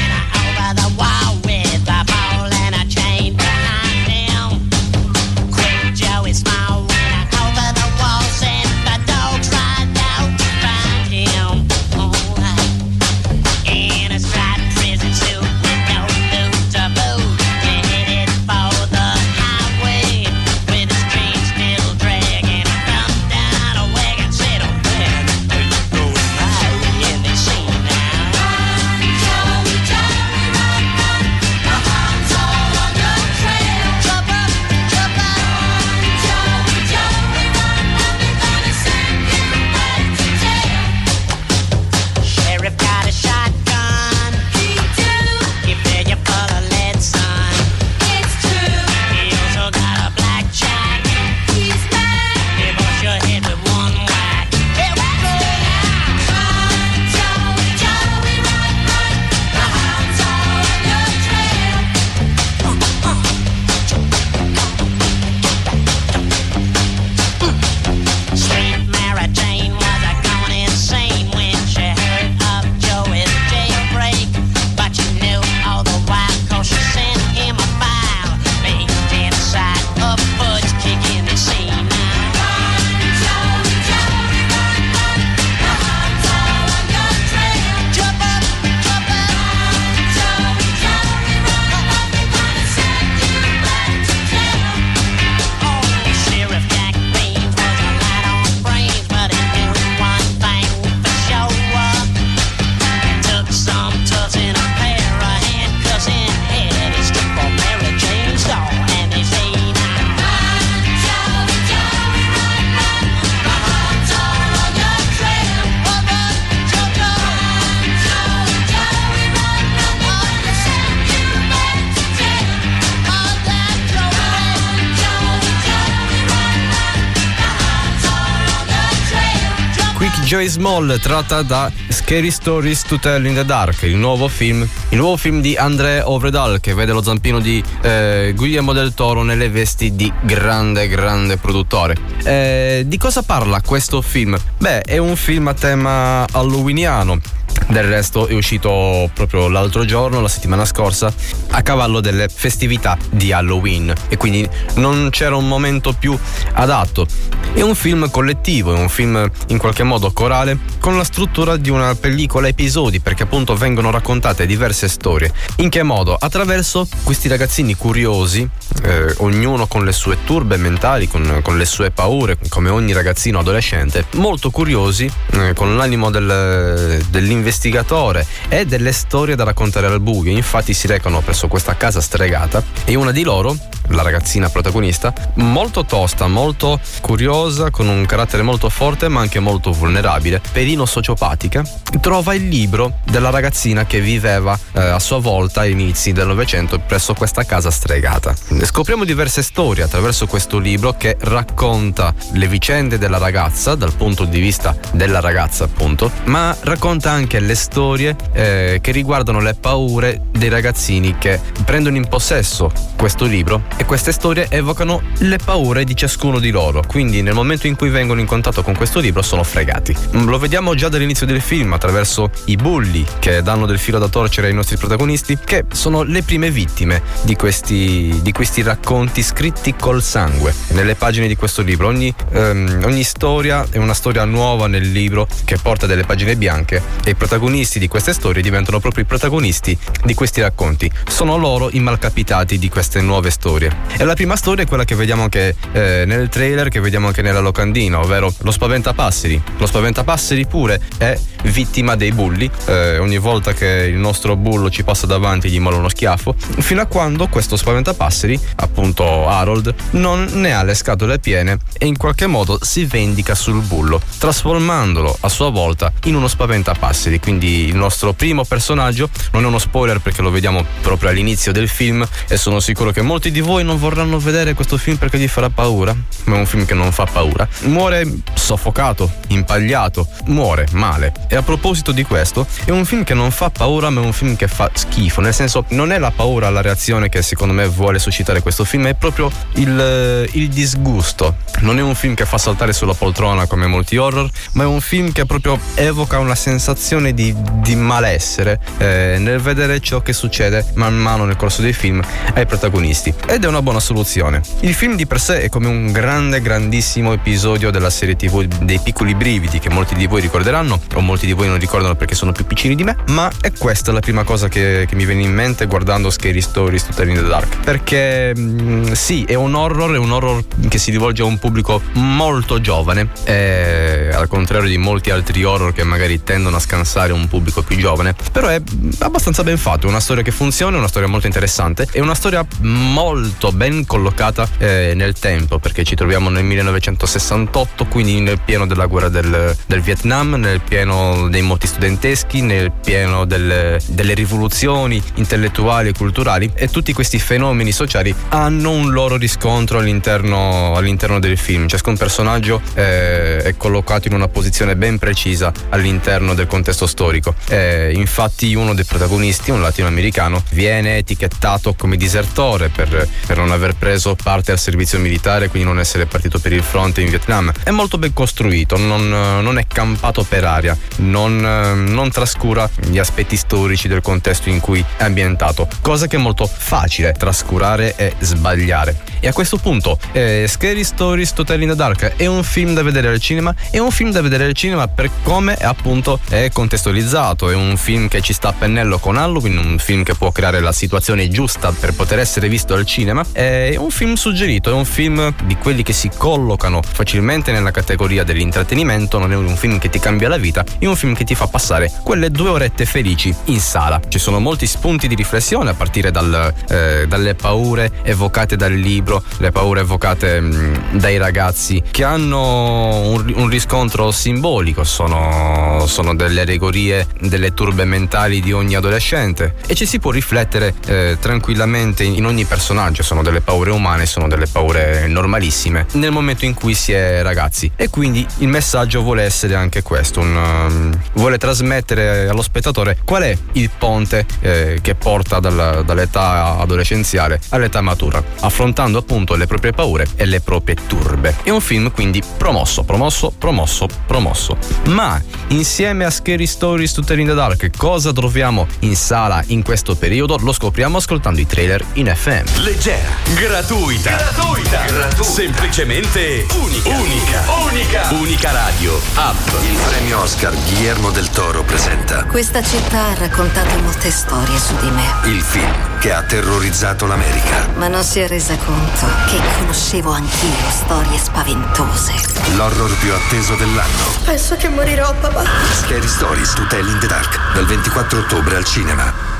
Joy 130.41 130.49
Small 130.49 130.99
tratta 130.99 131.43
da 131.43 131.71
Scary 131.89 132.31
Stories 132.31 132.81
to 132.81 132.97
Tell 132.97 133.23
in 133.27 133.35
the 133.35 133.45
Dark, 133.45 133.83
il 133.83 133.95
nuovo 133.95 134.27
film, 134.27 134.67
il 134.89 134.97
nuovo 134.97 135.15
film 135.15 135.39
di 135.39 135.55
André 135.55 136.01
Ovredal 136.01 136.59
che 136.59 136.73
vede 136.73 136.93
lo 136.93 137.03
zampino 137.03 137.39
di 137.39 137.63
eh, 137.83 138.33
Guillermo 138.35 138.73
del 138.73 138.95
Toro 138.95 139.21
nelle 139.21 139.49
vesti 139.49 139.93
di 139.93 140.11
grande 140.21 140.87
grande 140.87 141.37
produttore. 141.37 141.95
Eh, 142.23 142.85
di 142.87 142.97
cosa 142.97 143.21
parla 143.21 143.61
questo 143.61 144.01
film? 144.01 144.35
Beh, 144.57 144.81
è 144.81 144.97
un 144.97 145.15
film 145.15 145.47
a 145.47 145.53
tema 145.53 146.25
halloweeniano 146.31 147.19
del 147.67 147.83
resto 147.83 148.27
è 148.27 148.33
uscito 148.33 149.09
proprio 149.13 149.47
l'altro 149.47 149.85
giorno, 149.85 150.19
la 150.19 150.27
settimana 150.27 150.65
scorsa, 150.65 151.11
a 151.51 151.61
cavallo 151.61 152.01
delle 152.01 152.27
festività 152.27 152.97
di 153.09 153.31
Halloween 153.31 153.93
e 154.09 154.17
quindi 154.17 154.47
non 154.75 155.09
c'era 155.09 155.35
un 155.35 155.47
momento 155.47 155.93
più 155.93 156.17
adatto. 156.53 157.05
È 157.53 157.61
un 157.61 157.75
film 157.75 158.09
collettivo, 158.09 158.75
è 158.75 158.79
un 158.79 158.89
film 158.89 159.29
in 159.47 159.57
qualche 159.57 159.83
modo 159.83 160.11
corale 160.11 160.57
con 160.79 160.97
la 160.97 161.03
struttura 161.03 161.57
di 161.57 161.69
una 161.69 161.95
pellicola 161.95 162.47
episodi 162.47 162.99
perché 162.99 163.23
appunto 163.23 163.55
vengono 163.55 163.91
raccontate 163.91 164.45
diverse 164.45 164.87
storie. 164.87 165.31
In 165.57 165.69
che 165.69 165.83
modo? 165.83 166.15
Attraverso 166.15 166.87
questi 167.03 167.27
ragazzini 167.27 167.75
curiosi, 167.75 168.47
eh, 168.83 169.13
ognuno 169.17 169.67
con 169.67 169.85
le 169.85 169.91
sue 169.91 170.17
turbe 170.25 170.57
mentali, 170.57 171.07
con, 171.07 171.39
con, 171.41 171.57
le 171.57 171.65
sue 171.65 171.91
paure, 171.91 172.37
come 172.49 172.69
ogni 172.69 172.93
ragazzino 172.93 173.39
adolescente, 173.39 174.05
molto 174.13 174.49
curiosi, 174.49 175.11
eh, 175.33 175.53
con 175.53 175.75
l'animo 175.75 176.09
del, 176.09 177.03
dell'investimento 177.09 177.50
investigatore 177.51 178.25
e 178.47 178.65
delle 178.65 178.93
storie 178.93 179.35
da 179.35 179.43
raccontare 179.43 179.87
al 179.87 179.99
buio. 179.99 180.31
Infatti 180.31 180.73
si 180.73 180.87
recano 180.87 181.19
presso 181.19 181.49
questa 181.49 181.75
casa 181.75 181.99
stregata 181.99 182.63
e 182.85 182.95
una 182.95 183.11
di 183.11 183.23
loro, 183.23 183.55
la 183.93 184.01
ragazzina 184.01 184.49
protagonista, 184.49 185.13
molto 185.35 185.85
tosta, 185.85 186.27
molto 186.27 186.79
curiosa, 187.01 187.69
con 187.69 187.87
un 187.87 188.05
carattere 188.05 188.43
molto 188.43 188.69
forte 188.69 189.07
ma 189.07 189.21
anche 189.21 189.39
molto 189.39 189.71
vulnerabile, 189.71 190.41
pelino 190.51 190.85
sociopatica, 190.85 191.63
trova 191.99 192.33
il 192.33 192.47
libro 192.47 192.99
della 193.03 193.29
ragazzina 193.29 193.85
che 193.85 194.01
viveva 194.01 194.57
eh, 194.73 194.79
a 194.79 194.99
sua 194.99 195.19
volta 195.19 195.61
ai 195.61 195.71
inizi 195.71 196.11
del 196.11 196.27
Novecento 196.27 196.79
presso 196.79 197.13
questa 197.13 197.43
casa 197.43 197.71
stregata. 197.71 198.33
Scopriamo 198.63 199.03
diverse 199.03 199.41
storie 199.41 199.83
attraverso 199.83 200.27
questo 200.27 200.57
libro 200.57 200.93
che 200.97 201.17
racconta 201.19 202.13
le 202.33 202.47
vicende 202.47 202.97
della 202.97 203.17
ragazza 203.17 203.75
dal 203.75 203.93
punto 203.93 204.25
di 204.25 204.39
vista 204.39 204.75
della 204.91 205.19
ragazza 205.19 205.65
appunto, 205.65 206.11
ma 206.25 206.55
racconta 206.61 207.11
anche 207.11 207.39
le 207.39 207.55
storie 207.55 208.15
eh, 208.33 208.79
che 208.81 208.91
riguardano 208.91 209.39
le 209.39 209.53
paure 209.53 210.21
dei 210.31 210.49
ragazzini 210.49 211.17
che 211.17 211.39
prendono 211.65 211.97
in 211.97 212.07
possesso 212.07 212.71
questo 212.95 213.25
libro 213.25 213.63
e 213.81 213.85
queste 213.85 214.11
storie 214.11 214.45
evocano 214.49 215.01
le 215.19 215.37
paure 215.43 215.83
di 215.83 215.95
ciascuno 215.95 216.37
di 216.37 216.51
loro. 216.51 216.83
Quindi 216.85 217.23
nel 217.23 217.33
momento 217.33 217.65
in 217.65 217.75
cui 217.75 217.89
vengono 217.89 218.19
in 218.19 218.27
contatto 218.27 218.61
con 218.61 218.75
questo 218.75 218.99
libro 218.99 219.23
sono 219.23 219.43
fregati. 219.43 219.95
Mm, 220.15 220.27
lo 220.27 220.37
vediamo 220.37 220.75
già 220.75 220.87
dall'inizio 220.87 221.25
del 221.25 221.41
film 221.41 221.73
attraverso 221.73 222.29
i 222.45 222.57
bulli 222.57 223.03
che 223.17 223.41
danno 223.41 223.65
del 223.65 223.79
filo 223.79 223.97
da 223.97 224.07
torcere 224.07 224.47
ai 224.47 224.53
nostri 224.53 224.77
protagonisti, 224.77 225.35
che 225.43 225.65
sono 225.73 226.03
le 226.03 226.21
prime 226.21 226.51
vittime 226.51 227.01
di 227.23 227.35
questi, 227.35 228.19
di 228.21 228.31
questi 228.31 228.61
racconti 228.61 229.23
scritti 229.23 229.73
col 229.75 230.03
sangue 230.03 230.53
nelle 230.73 230.93
pagine 230.93 231.27
di 231.27 231.35
questo 231.35 231.63
libro. 231.63 231.87
Ogni, 231.87 232.13
um, 232.33 232.81
ogni 232.85 233.03
storia 233.03 233.65
è 233.67 233.79
una 233.79 233.95
storia 233.95 234.25
nuova 234.25 234.67
nel 234.67 234.91
libro 234.91 235.27
che 235.43 235.57
porta 235.59 235.87
delle 235.87 236.03
pagine 236.03 236.35
bianche 236.35 236.83
e 237.03 237.09
i 237.09 237.15
protagonisti 237.15 237.79
di 237.79 237.87
queste 237.87 238.13
storie 238.13 238.43
diventano 238.43 238.79
proprio 238.79 239.03
i 239.03 239.07
protagonisti 239.07 239.75
di 240.03 240.13
questi 240.13 240.39
racconti. 240.39 240.91
Sono 241.07 241.35
loro 241.35 241.69
i 241.71 241.79
malcapitati 241.79 242.59
di 242.59 242.69
queste 242.69 243.01
nuove 243.01 243.31
storie. 243.31 243.70
E 243.97 244.03
la 244.03 244.13
prima 244.15 244.35
storia 244.35 244.63
è 244.63 244.67
quella 244.67 244.83
che 244.83 244.95
vediamo 244.95 245.23
anche 245.23 245.55
eh, 245.73 246.05
nel 246.07 246.29
trailer, 246.29 246.69
che 246.69 246.79
vediamo 246.79 247.07
anche 247.07 247.21
nella 247.21 247.39
locandina, 247.39 247.99
ovvero 247.99 248.33
lo 248.39 248.51
spaventapasseri. 248.51 249.41
Lo 249.57 249.65
spaventapasseri 249.65 250.47
pure 250.47 250.81
è 250.97 251.17
vittima 251.43 251.95
dei 251.95 252.11
bulli. 252.11 252.49
Eh, 252.65 252.97
ogni 252.97 253.17
volta 253.17 253.53
che 253.53 253.65
il 253.89 253.97
nostro 253.97 254.35
bullo 254.35 254.69
ci 254.69 254.83
passa 254.83 255.05
davanti 255.05 255.49
gli 255.49 255.59
mola 255.59 255.77
uno 255.77 255.89
schiaffo, 255.89 256.33
fino 256.37 256.81
a 256.81 256.85
quando 256.85 257.27
questo 257.27 257.57
spaventapasseri, 257.57 258.39
appunto 258.55 259.27
Harold, 259.27 259.73
non 259.91 260.27
ne 260.33 260.53
ha 260.53 260.63
le 260.63 260.73
scatole 260.73 261.19
piene 261.19 261.59
e 261.77 261.85
in 261.85 261.97
qualche 261.97 262.27
modo 262.27 262.57
si 262.61 262.85
vendica 262.85 263.35
sul 263.35 263.61
bullo, 263.61 264.01
trasformandolo 264.17 265.17
a 265.21 265.29
sua 265.29 265.49
volta 265.49 265.91
in 266.05 266.15
uno 266.15 266.27
spaventapasseri. 266.27 267.19
Quindi 267.19 267.67
il 267.67 267.75
nostro 267.75 268.13
primo 268.13 268.45
personaggio 268.45 269.09
non 269.33 269.43
è 269.43 269.47
uno 269.47 269.59
spoiler 269.59 269.99
perché 269.99 270.21
lo 270.21 270.31
vediamo 270.31 270.65
proprio 270.81 271.09
all'inizio 271.09 271.51
del 271.51 271.67
film 271.67 272.07
e 272.27 272.37
sono 272.37 272.59
sicuro 272.59 272.91
che 272.91 273.01
molti 273.01 273.29
di 273.31 273.41
voi 273.41 273.50
non 273.59 273.77
vorranno 273.77 274.17
vedere 274.19 274.53
questo 274.53 274.77
film 274.77 274.97
perché 274.97 275.17
gli 275.17 275.27
farà 275.27 275.49
paura, 275.49 275.95
ma 276.25 276.35
è 276.35 276.39
un 276.39 276.45
film 276.45 276.65
che 276.65 276.73
non 276.73 276.91
fa 276.91 277.05
paura. 277.05 277.47
Muore 277.63 278.05
soffocato, 278.33 279.11
impagliato, 279.27 280.07
muore 280.25 280.67
male. 280.71 281.13
E 281.27 281.35
a 281.35 281.41
proposito 281.41 281.91
di 281.91 282.03
questo, 282.03 282.47
è 282.65 282.71
un 282.71 282.85
film 282.85 283.03
che 283.03 283.13
non 283.13 283.31
fa 283.31 283.49
paura, 283.49 283.89
ma 283.89 284.01
è 284.01 284.05
un 284.05 284.13
film 284.13 284.35
che 284.35 284.47
fa 284.47 284.69
schifo. 284.73 285.21
Nel 285.21 285.33
senso, 285.33 285.65
non 285.69 285.91
è 285.91 285.99
la 285.99 286.11
paura 286.11 286.49
la 286.49 286.61
reazione 286.61 287.09
che 287.09 287.21
secondo 287.21 287.53
me 287.53 287.67
vuole 287.67 287.99
suscitare 287.99 288.41
questo 288.41 288.63
film, 288.63 288.87
è 288.87 288.93
proprio 288.93 289.31
il, 289.55 290.29
il 290.31 290.49
disgusto. 290.49 291.35
Non 291.59 291.77
è 291.77 291.81
un 291.81 291.95
film 291.95 292.15
che 292.15 292.25
fa 292.25 292.37
saltare 292.37 292.73
sulla 292.73 292.93
poltrona 292.93 293.45
come 293.45 293.67
molti 293.67 293.97
horror, 293.97 294.29
ma 294.53 294.63
è 294.63 294.65
un 294.65 294.81
film 294.81 295.11
che 295.11 295.25
proprio 295.25 295.59
evoca 295.75 296.17
una 296.19 296.35
sensazione 296.35 297.13
di, 297.13 297.35
di 297.55 297.75
malessere 297.75 298.59
eh, 298.77 299.17
nel 299.19 299.39
vedere 299.39 299.79
ciò 299.79 300.01
che 300.01 300.13
succede 300.13 300.65
man 300.75 300.95
mano 300.95 301.25
nel 301.25 301.35
corso 301.35 301.61
dei 301.61 301.73
film 301.73 302.01
ai 302.33 302.45
protagonisti. 302.45 303.13
Ed 303.27 303.40
è 303.45 303.49
una 303.49 303.61
buona 303.61 303.79
soluzione. 303.79 304.41
Il 304.61 304.73
film 304.73 304.95
di 304.95 305.05
per 305.05 305.19
sé 305.19 305.41
è 305.41 305.49
come 305.49 305.67
un 305.67 305.91
grande, 305.91 306.41
grandissimo 306.41 307.13
episodio 307.13 307.71
della 307.71 307.89
serie 307.89 308.15
TV 308.15 308.43
dei 308.43 308.79
piccoli 308.79 309.15
brividi 309.15 309.59
che 309.59 309.69
molti 309.69 309.95
di 309.95 310.05
voi 310.05 310.21
ricorderanno, 310.21 310.79
o 310.95 310.99
molti 310.99 311.25
di 311.25 311.33
voi 311.33 311.47
non 311.47 311.57
ricordano 311.57 311.95
perché 311.95 312.15
sono 312.15 312.31
più 312.31 312.45
piccini 312.45 312.75
di 312.75 312.83
me, 312.83 312.95
ma 313.07 313.31
è 313.41 313.51
questa 313.57 313.91
la 313.91 313.99
prima 313.99 314.23
cosa 314.23 314.47
che, 314.47 314.85
che 314.87 314.95
mi 314.95 315.05
viene 315.05 315.23
in 315.23 315.33
mente 315.33 315.65
guardando 315.65 316.09
Scary 316.09 316.41
Stories 316.41 316.85
to 316.85 316.93
Tell 316.93 317.09
in 317.09 317.15
the 317.15 317.23
Dark. 317.23 317.59
Perché 317.63 318.35
mh, 318.35 318.41
mm, 318.41 318.91
sì, 318.91 319.23
è 319.23 319.33
un 319.33 319.55
horror, 319.55 319.93
è 319.93 319.97
un 319.97 320.11
horror 320.11 320.43
che 320.67 320.77
si 320.77 320.91
rivolge 320.91 321.21
a 321.21 321.25
un 321.25 321.39
pubblico 321.39 321.81
molto 321.93 322.61
giovane, 322.61 323.09
e, 323.23 324.09
al 324.13 324.27
contrario 324.27 324.69
di 324.69 324.77
molti 324.77 325.09
altri 325.09 325.43
horror 325.43 325.73
che 325.73 325.83
magari 325.83 326.23
tendono 326.23 326.57
a 326.57 326.59
scansare 326.59 327.11
un 327.11 327.27
pubblico 327.27 327.61
più 327.61 327.77
giovane, 327.77 328.13
però 328.31 328.47
è 328.47 328.61
abbastanza 328.99 329.43
ben 329.43 329.57
fatto, 329.57 329.87
è 329.87 329.89
una 329.89 329.99
storia 329.99 330.21
che 330.21 330.31
funziona, 330.31 330.75
è 330.75 330.79
una 330.79 330.87
storia 330.87 331.07
molto 331.07 331.25
interessante, 331.25 331.87
è 331.91 331.99
una 331.99 332.15
storia 332.15 332.45
molto 332.59 333.30
ben 333.51 333.85
collocata 333.85 334.47
eh, 334.57 334.93
nel 334.95 335.13
tempo, 335.13 335.59
perché 335.59 335.83
ci 335.83 335.95
troviamo 335.95 336.29
nel 336.29 336.43
1968, 336.43 337.85
quindi 337.85 338.19
nel 338.19 338.39
pieno 338.43 338.65
della 338.65 338.85
guerra 338.85 339.09
del, 339.09 339.55
del 339.65 339.81
Vietnam, 339.81 340.35
nel 340.35 340.61
pieno 340.61 341.27
dei 341.29 341.41
moti 341.41 341.67
studenteschi, 341.67 342.41
nel 342.41 342.71
pieno 342.71 343.25
delle, 343.25 343.79
delle 343.87 344.13
rivoluzioni 344.13 345.01
intellettuali 345.15 345.89
e 345.89 345.93
culturali 345.93 346.51
e 346.53 346.67
tutti 346.67 346.93
questi 346.93 347.19
fenomeni 347.19 347.71
sociali 347.71 348.13
hanno 348.29 348.71
un 348.71 348.91
loro 348.91 349.17
riscontro 349.17 349.79
all'interno, 349.79 350.75
all'interno 350.75 351.19
del 351.19 351.37
film. 351.37 351.67
Ciascun 351.67 351.97
personaggio 351.97 352.61
eh, 352.73 353.37
è 353.37 353.57
collocato 353.57 354.07
in 354.07 354.13
una 354.13 354.27
posizione 354.27 354.75
ben 354.75 354.97
precisa 354.97 355.51
all'interno 355.69 356.33
del 356.33 356.47
contesto 356.47 356.87
storico. 356.87 357.35
Eh, 357.49 357.91
infatti 357.95 358.53
uno 358.53 358.73
dei 358.73 358.85
protagonisti, 358.85 359.51
un 359.51 359.61
latinoamericano, 359.61 360.43
viene 360.51 360.97
etichettato 360.97 361.73
come 361.77 361.97
disertore 361.97 362.69
per, 362.69 363.07
per 363.25 363.37
non 363.37 363.51
aver 363.51 363.75
preso 363.75 364.15
parte 364.15 364.51
al 364.51 364.59
servizio 364.59 364.99
militare, 364.99 365.49
quindi 365.49 365.67
non 365.67 365.79
essere 365.79 366.05
partito 366.05 366.39
per 366.39 366.53
il 366.53 366.63
fronte 366.63 367.01
in 367.01 367.09
Vietnam. 367.09 367.51
È 367.63 367.71
molto 367.71 367.97
ben 367.97 368.13
costruito, 368.13 368.77
non, 368.77 369.07
non 369.09 369.57
è 369.57 369.65
campato 369.67 370.23
per 370.23 370.43
aria, 370.43 370.77
non, 370.97 371.39
non, 371.39 372.11
trascura 372.11 372.69
gli 372.87 372.99
aspetti 372.99 373.35
storici 373.35 373.87
del 373.87 374.01
contesto 374.01 374.49
in 374.49 374.59
cui 374.59 374.83
è 374.97 375.03
ambientato, 375.03 375.67
cosa 375.81 376.07
che 376.07 376.17
è 376.17 376.19
molto 376.19 376.45
facile 376.45 377.13
trascurare 377.13 377.95
e 377.95 378.13
sbagliare. 378.19 379.09
E 379.19 379.27
a 379.27 379.33
questo 379.33 379.57
punto, 379.57 379.99
eh, 380.13 380.45
Scary 380.47 380.83
Stories 380.83 381.33
to 381.33 381.43
Tell 381.43 381.61
in 381.61 381.69
the 381.69 381.75
Dark 381.75 382.15
è 382.15 382.25
un 382.25 382.43
film 382.43 382.73
da 382.73 382.81
vedere 382.81 383.07
al 383.07 383.19
cinema, 383.19 383.53
è 383.69 383.77
un 383.77 383.91
film 383.91 384.11
da 384.11 384.21
vedere 384.21 384.45
al 384.45 384.53
cinema 384.53 384.87
per 384.87 385.09
come 385.21 385.53
appunto 385.53 386.19
è 386.27 386.49
contestualizzato, 386.51 387.49
è 387.49 387.53
un 387.53 387.77
film 387.77 388.07
che 388.07 388.21
ci 388.21 388.33
sta 388.33 388.49
a 388.49 388.53
pennello 388.53 388.97
con 388.97 389.17
Halloween, 389.17 389.57
un 389.57 389.77
film 389.77 390.03
che 390.03 390.15
può 390.15 390.31
creare 390.31 390.59
la 390.59 390.71
situazione 390.71 391.29
giusta 391.29 391.71
per 391.71 391.93
poter 391.93 392.19
essere 392.19 392.49
visto 392.49 392.73
al 392.73 392.85
cinema, 392.85 393.10
è 393.31 393.75
un 393.77 393.89
film 393.89 394.13
suggerito, 394.13 394.69
è 394.69 394.73
un 394.73 394.85
film 394.85 395.33
di 395.43 395.55
quelli 395.55 395.83
che 395.83 395.93
si 395.93 396.09
collocano 396.15 396.81
facilmente 396.81 397.51
nella 397.51 397.71
categoria 397.71 398.23
dell'intrattenimento, 398.23 399.19
non 399.19 399.31
è 399.31 399.35
un 399.35 399.55
film 399.55 399.79
che 399.79 399.89
ti 399.89 399.99
cambia 399.99 400.29
la 400.29 400.37
vita, 400.37 400.63
è 400.79 400.85
un 400.85 400.95
film 400.95 401.13
che 401.13 401.23
ti 401.23 401.35
fa 401.35 401.47
passare 401.47 401.91
quelle 402.03 402.29
due 402.29 402.49
orette 402.49 402.85
felici 402.85 403.33
in 403.45 403.59
sala. 403.59 403.99
Ci 404.07 404.19
sono 404.19 404.39
molti 404.39 404.67
spunti 404.67 405.07
di 405.07 405.15
riflessione 405.15 405.71
a 405.71 405.73
partire 405.73 406.11
dal, 406.11 406.53
eh, 406.69 407.05
dalle 407.07 407.35
paure 407.35 407.91
evocate 408.03 408.55
dal 408.55 408.73
libro 408.73 409.23
le 409.37 409.51
paure 409.51 409.81
evocate 409.81 410.39
mh, 410.39 410.97
dai 410.97 411.17
ragazzi 411.17 411.81
che 411.91 412.03
hanno 412.03 413.09
un, 413.09 413.33
un 413.35 413.49
riscontro 413.49 414.11
simbolico, 414.11 414.83
sono, 414.83 415.85
sono, 415.87 416.15
delle 416.15 416.41
allegorie, 416.41 417.07
delle 417.19 417.53
turbe 417.53 417.85
mentali 417.85 418.41
di 418.41 418.51
ogni 418.51 418.75
adolescente 418.75 419.55
e 419.65 419.75
ci 419.75 419.85
si 419.85 419.99
può 419.99 420.11
riflettere 420.11 420.73
eh, 420.85 421.17
tranquillamente 421.19 422.03
in 422.03 422.25
ogni 422.25 422.45
personaggio, 422.45 423.00
sono 423.01 423.23
delle 423.23 423.41
paure 423.41 423.71
umane, 423.71 424.05
sono 424.05 424.27
delle 424.27 424.47
paure 424.47 425.07
normalissime 425.07 425.85
nel 425.93 426.11
momento 426.11 426.45
in 426.45 426.53
cui 426.53 426.73
si 426.73 426.91
è 426.91 427.21
ragazzi 427.21 427.71
e 427.75 427.89
quindi 427.89 428.25
il 428.39 428.47
messaggio 428.47 429.01
vuole 429.01 429.23
essere 429.23 429.55
anche 429.55 429.81
questo, 429.81 430.19
un, 430.19 430.35
um, 430.35 430.99
vuole 431.13 431.37
trasmettere 431.37 432.27
allo 432.27 432.41
spettatore 432.41 432.97
qual 433.03 433.23
è 433.23 433.37
il 433.53 433.69
ponte 433.77 434.25
eh, 434.41 434.79
che 434.81 434.95
porta 434.95 435.39
dalla, 435.39 435.81
dall'età 435.81 436.57
adolescenziale 436.57 437.39
all'età 437.49 437.81
matura, 437.81 438.23
affrontando 438.41 438.97
appunto 438.97 439.35
le 439.35 439.47
proprie 439.47 439.71
paure 439.71 440.07
e 440.15 440.25
le 440.25 440.41
proprie 440.41 440.75
turbe. 440.87 441.35
È 441.43 441.49
un 441.49 441.61
film 441.61 441.91
quindi 441.91 442.21
promosso, 442.37 442.83
promosso, 442.83 443.31
promosso, 443.37 443.87
promosso. 444.05 444.57
Ma 444.85 445.21
insieme 445.47 446.05
a 446.05 446.09
Scary 446.09 446.47
Stories 446.47 446.93
to 446.93 447.01
Tell 447.01 447.19
in 447.19 447.27
the 447.27 447.33
Dark, 447.33 447.69
cosa 447.77 448.11
troviamo 448.11 448.67
in 448.79 448.95
sala 448.95 449.43
in 449.47 449.63
questo 449.63 449.95
periodo? 449.95 450.37
Lo 450.37 450.51
scopriamo 450.51 450.97
ascoltando 450.97 451.39
i 451.39 451.47
trailer 451.47 451.83
in 451.93 452.11
FM. 452.13 452.45
Leggera, 452.91 453.15
gratuita, 453.47 454.09
gratuita, 454.09 454.83
gratuita. 454.85 455.23
semplicemente 455.23 456.45
unica, 456.55 456.89
unica, 456.89 457.43
unica, 457.63 458.09
unica 458.11 458.51
radio, 458.51 459.01
app. 459.13 459.47
Il 459.61 459.77
premio 459.87 460.19
Oscar 460.19 460.53
Guillermo 460.53 461.09
del 461.11 461.29
Toro 461.29 461.63
presenta 461.63 462.25
Questa 462.25 462.61
città 462.61 463.05
ha 463.05 463.13
raccontato 463.13 463.77
molte 463.79 464.11
storie 464.11 464.59
su 464.59 464.75
di 464.81 464.89
me, 464.89 465.05
il 465.23 465.41
film 465.41 465.99
che 465.99 466.11
ha 466.11 466.21
terrorizzato 466.23 467.05
l'America. 467.05 467.69
ma 467.75 467.87
non 467.87 468.03
si 468.03 468.19
è 468.19 468.27
resa 468.27 468.57
conto 468.57 469.05
che 469.27 469.39
conoscevo 469.57 470.11
anch'io 470.11 470.69
storie 470.69 471.17
spaventose. 471.17 472.11
L'horror 472.55 472.93
più 472.97 473.13
atteso 473.13 473.55
dell'anno. 473.55 474.03
Penso 474.25 474.57
che 474.57 474.67
morirò, 474.67 475.13
papà. 475.13 475.45
Scary 475.79 476.07
Stories 476.07 476.53
to 476.53 476.65
Tell 476.67 476.85
in 476.85 476.99
the 476.99 477.07
Dark. 477.07 477.53
Dal 477.53 477.65
24 477.65 478.19
ottobre 478.19 478.57
al 478.57 478.65
cinema. 478.65 479.30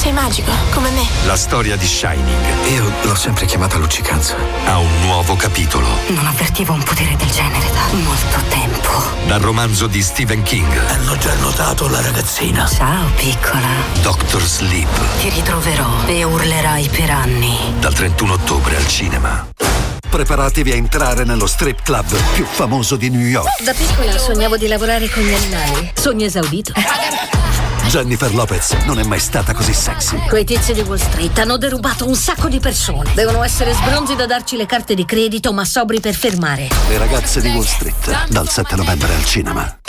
Sei 0.00 0.12
magico, 0.12 0.50
come 0.72 0.88
me. 0.92 1.06
La 1.26 1.36
storia 1.36 1.76
di 1.76 1.84
Shining 1.86 2.70
Io 2.70 2.90
l'ho 3.02 3.14
sempre 3.14 3.44
chiamata 3.44 3.76
luccicanza. 3.76 4.34
ha 4.64 4.78
un 4.78 4.88
nuovo 5.02 5.36
capitolo. 5.36 5.86
Non 6.08 6.26
avvertivo 6.26 6.72
un 6.72 6.82
potere 6.82 7.14
del 7.16 7.30
genere 7.30 7.70
da 7.70 7.94
molto 7.98 8.38
tempo. 8.48 8.88
Dal 9.26 9.40
romanzo 9.40 9.86
di 9.88 10.00
Stephen 10.00 10.42
King, 10.42 10.74
Hanno 10.88 11.18
già 11.18 11.34
notato 11.34 11.86
la 11.88 12.00
ragazzina. 12.00 12.66
Ciao, 12.66 13.08
piccola. 13.16 13.68
Doctor 14.00 14.40
Sleep. 14.42 14.88
Ti 15.20 15.28
ritroverò 15.28 16.06
e 16.06 16.24
urlerai 16.24 16.88
per 16.88 17.10
anni. 17.10 17.58
Dal 17.78 17.92
31 17.92 18.32
ottobre 18.32 18.76
al 18.76 18.86
cinema. 18.88 19.48
Preparatevi 20.08 20.72
a 20.72 20.76
entrare 20.76 21.24
nello 21.24 21.46
strip 21.46 21.82
club 21.82 22.06
più 22.32 22.46
famoso 22.46 22.96
di 22.96 23.10
New 23.10 23.20
York. 23.20 23.62
Da 23.62 23.74
piccola 23.74 24.16
sognavo 24.16 24.56
di 24.56 24.66
lavorare 24.66 25.10
con 25.10 25.22
gli 25.22 25.34
animali. 25.34 25.92
Sogno 25.94 26.24
esaudito. 26.24 26.72
Jennifer 27.90 28.32
Lopez 28.32 28.70
non 28.84 29.00
è 29.00 29.02
mai 29.02 29.18
stata 29.18 29.52
così 29.52 29.74
sexy. 29.74 30.16
Quei 30.28 30.44
tizi 30.44 30.72
di 30.72 30.80
Wall 30.82 30.96
Street 30.96 31.36
hanno 31.40 31.56
derubato 31.56 32.06
un 32.06 32.14
sacco 32.14 32.46
di 32.46 32.60
persone. 32.60 33.10
Devono 33.14 33.42
essere 33.42 33.72
sbronzi 33.72 34.14
da 34.14 34.26
darci 34.26 34.56
le 34.56 34.64
carte 34.64 34.94
di 34.94 35.04
credito, 35.04 35.52
ma 35.52 35.64
sobri 35.64 35.98
per 35.98 36.14
fermare. 36.14 36.68
Le 36.88 36.98
ragazze 36.98 37.40
di 37.40 37.48
Wall 37.48 37.64
Street. 37.64 38.28
Dal 38.28 38.48
7 38.48 38.76
novembre 38.76 39.12
al 39.12 39.24
cinema. 39.24 39.80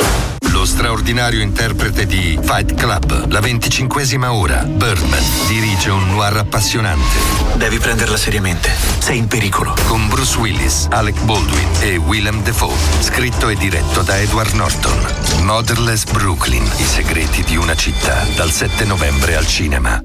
Lo 0.61 0.67
straordinario 0.67 1.41
interprete 1.41 2.05
di 2.05 2.37
Fight 2.39 2.75
Club, 2.75 3.31
la 3.31 3.39
venticinquesima 3.39 4.31
ora, 4.31 4.61
Birdman, 4.61 5.23
dirige 5.47 5.89
un 5.89 6.07
noir 6.11 6.37
appassionante. 6.37 7.17
Devi 7.55 7.79
prenderla 7.79 8.15
seriamente. 8.15 8.69
Sei 8.99 9.17
in 9.17 9.25
pericolo. 9.25 9.73
Con 9.87 10.07
Bruce 10.07 10.37
Willis, 10.37 10.85
Alec 10.91 11.19
Baldwin 11.21 11.67
e 11.79 11.95
Willem 11.95 12.43
Dafoe. 12.43 12.75
Scritto 12.99 13.49
e 13.49 13.55
diretto 13.55 14.03
da 14.03 14.19
Edward 14.19 14.53
Norton. 14.53 15.03
Motherless 15.41 16.03
Brooklyn, 16.03 16.63
i 16.77 16.83
segreti 16.83 17.41
di 17.41 17.55
una 17.55 17.75
città. 17.75 18.23
Dal 18.35 18.51
7 18.51 18.85
novembre 18.85 19.35
al 19.35 19.47
cinema. 19.47 19.99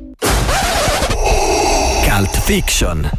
Cult 2.09 2.41
Fiction. 2.41 3.11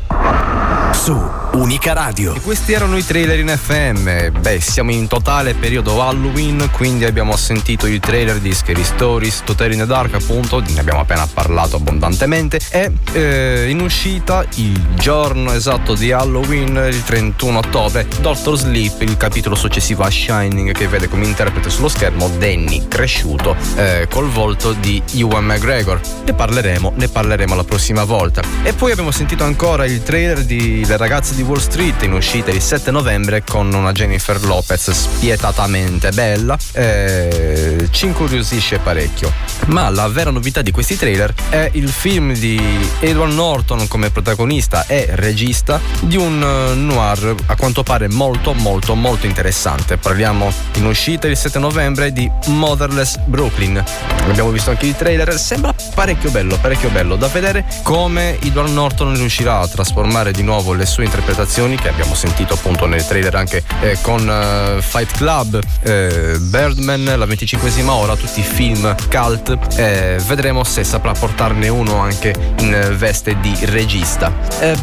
Su 0.92 1.47
Unica 1.58 1.94
Radio. 1.94 2.36
E 2.36 2.42
questi 2.42 2.74
erano 2.74 2.98
i 2.98 3.04
trailer 3.04 3.40
in 3.40 3.48
FM. 3.48 4.40
Beh, 4.42 4.62
siamo 4.62 4.92
in 4.92 5.08
totale 5.08 5.56
periodo 5.56 6.04
Halloween, 6.04 6.70
quindi 6.72 7.04
abbiamo 7.04 7.36
sentito 7.36 7.88
i 7.88 8.00
trailer 8.00 8.38
di 8.38 8.54
Scary 8.54 8.84
Stories, 8.84 9.42
Total 9.44 9.72
in 9.72 9.80
the 9.80 9.88
Dark, 9.88 10.14
appunto, 10.14 10.60
ne 10.60 10.80
abbiamo 10.80 11.00
appena 11.00 11.28
parlato 11.32 11.78
abbondantemente. 11.78 12.60
E 12.70 12.92
eh, 13.14 13.70
in 13.70 13.82
uscita 13.82 14.46
il 14.56 14.80
giorno 14.94 15.52
esatto 15.52 15.96
di 15.96 16.12
Halloween, 16.12 16.76
il 16.92 17.04
31 17.04 17.58
ottobre, 17.58 18.08
Doctor 18.22 18.56
Sleep, 18.56 19.02
il 19.02 19.18
capitolo 19.18 19.56
successivo 19.56 20.04
a 20.04 20.12
Shining, 20.12 20.74
che 20.74 20.88
vede 20.88 21.10
come 21.10 21.26
interprete 21.26 21.72
sullo 21.72 21.90
schermo 21.90 22.30
Danny 22.38 22.88
cresciuto 22.88 23.56
eh, 23.76 24.08
col 24.12 24.30
volto 24.30 24.74
di 24.74 25.02
Ewan 25.16 25.46
McGregor. 25.46 26.00
Ne 26.24 26.34
parleremo, 26.34 26.94
ne 26.96 27.08
parleremo 27.08 27.56
la 27.56 27.64
prossima 27.64 28.04
volta. 28.04 28.44
E 28.62 28.74
poi 28.74 28.92
abbiamo 28.92 29.10
sentito 29.10 29.44
ancora 29.44 29.86
il 29.86 30.04
trailer 30.04 30.44
di 30.44 30.86
Le 30.86 30.98
ragazze 30.98 31.34
di 31.34 31.46
Wall 31.48 31.60
Street 31.60 32.04
in 32.04 32.12
uscita 32.12 32.52
il 32.52 32.62
7 32.62 32.92
novembre 32.92 33.42
con 33.42 33.74
una 33.74 33.94
Jennifer 33.94 34.44
Lopez 34.44 34.92
spietatamente 34.92 36.12
bella. 36.12 36.58
Eh, 36.74 37.88
ci 37.90 38.08
incuriosisce 38.08 38.80
parecchio. 38.80 39.32
Ma 39.68 39.90
la 39.90 40.10
vera 40.10 40.30
novità 40.30 40.62
di 40.62 40.72
questi 40.72 40.98
trailer 40.98 41.34
è 41.48 41.70
il 41.74 41.88
film 41.88 42.34
di 42.34 42.60
Edward 43.00 43.32
Norton 43.32 43.88
come 43.88 44.10
protagonista 44.10 44.86
e 44.88 45.08
regista 45.12 45.80
di 46.02 46.18
un 46.18 46.44
eh, 46.44 46.76
noir 46.76 47.36
a 47.46 47.56
quanto 47.56 47.82
pare 47.82 48.10
molto 48.10 48.54
molto 48.54 48.94
molto 48.96 49.26
interessante. 49.26 49.96
Parliamo 49.96 50.52
in 50.74 50.86
uscita 50.86 51.28
il 51.28 51.38
7 51.38 51.60
novembre 51.60 52.12
di 52.12 52.30
Motherless 52.48 53.20
Brooklyn. 53.26 53.82
Abbiamo 54.28 54.50
visto 54.50 54.72
anche 54.72 54.88
il 54.88 54.96
trailer, 54.98 55.40
sembra 55.40 55.74
parecchio 55.94 56.30
bello, 56.30 56.58
parecchio 56.60 56.90
bello 56.90 57.16
da 57.16 57.28
vedere 57.28 57.66
come 57.84 58.38
Edward 58.42 58.72
Norton 58.72 59.16
riuscirà 59.16 59.60
a 59.60 59.68
trasformare 59.68 60.34
di 60.34 60.44
nuovo 60.44 60.74
le 60.74 60.86
sue 60.86 61.06
interpretazioni 61.06 61.27
che 61.78 61.90
abbiamo 61.90 62.16
sentito 62.16 62.54
appunto 62.54 62.86
nel 62.86 63.06
trailer 63.06 63.36
anche 63.36 63.64
eh, 63.82 63.98
con 64.02 64.28
eh, 64.30 64.82
Fight 64.82 65.18
Club, 65.18 65.60
eh, 65.82 66.38
Birdman, 66.40 67.04
la 67.04 67.26
25esima 67.26 67.90
ora, 67.90 68.16
tutti 68.16 68.40
i 68.40 68.44
film 68.44 68.96
cult. 69.10 69.58
Eh, 69.76 70.20
vedremo 70.26 70.64
se 70.64 70.84
saprà 70.84 71.12
portarne 71.12 71.68
uno 71.68 71.98
anche 71.98 72.34
in 72.60 72.96
veste 72.98 73.40
di 73.40 73.56
regista. 73.64 74.34
Eh, 74.60 74.76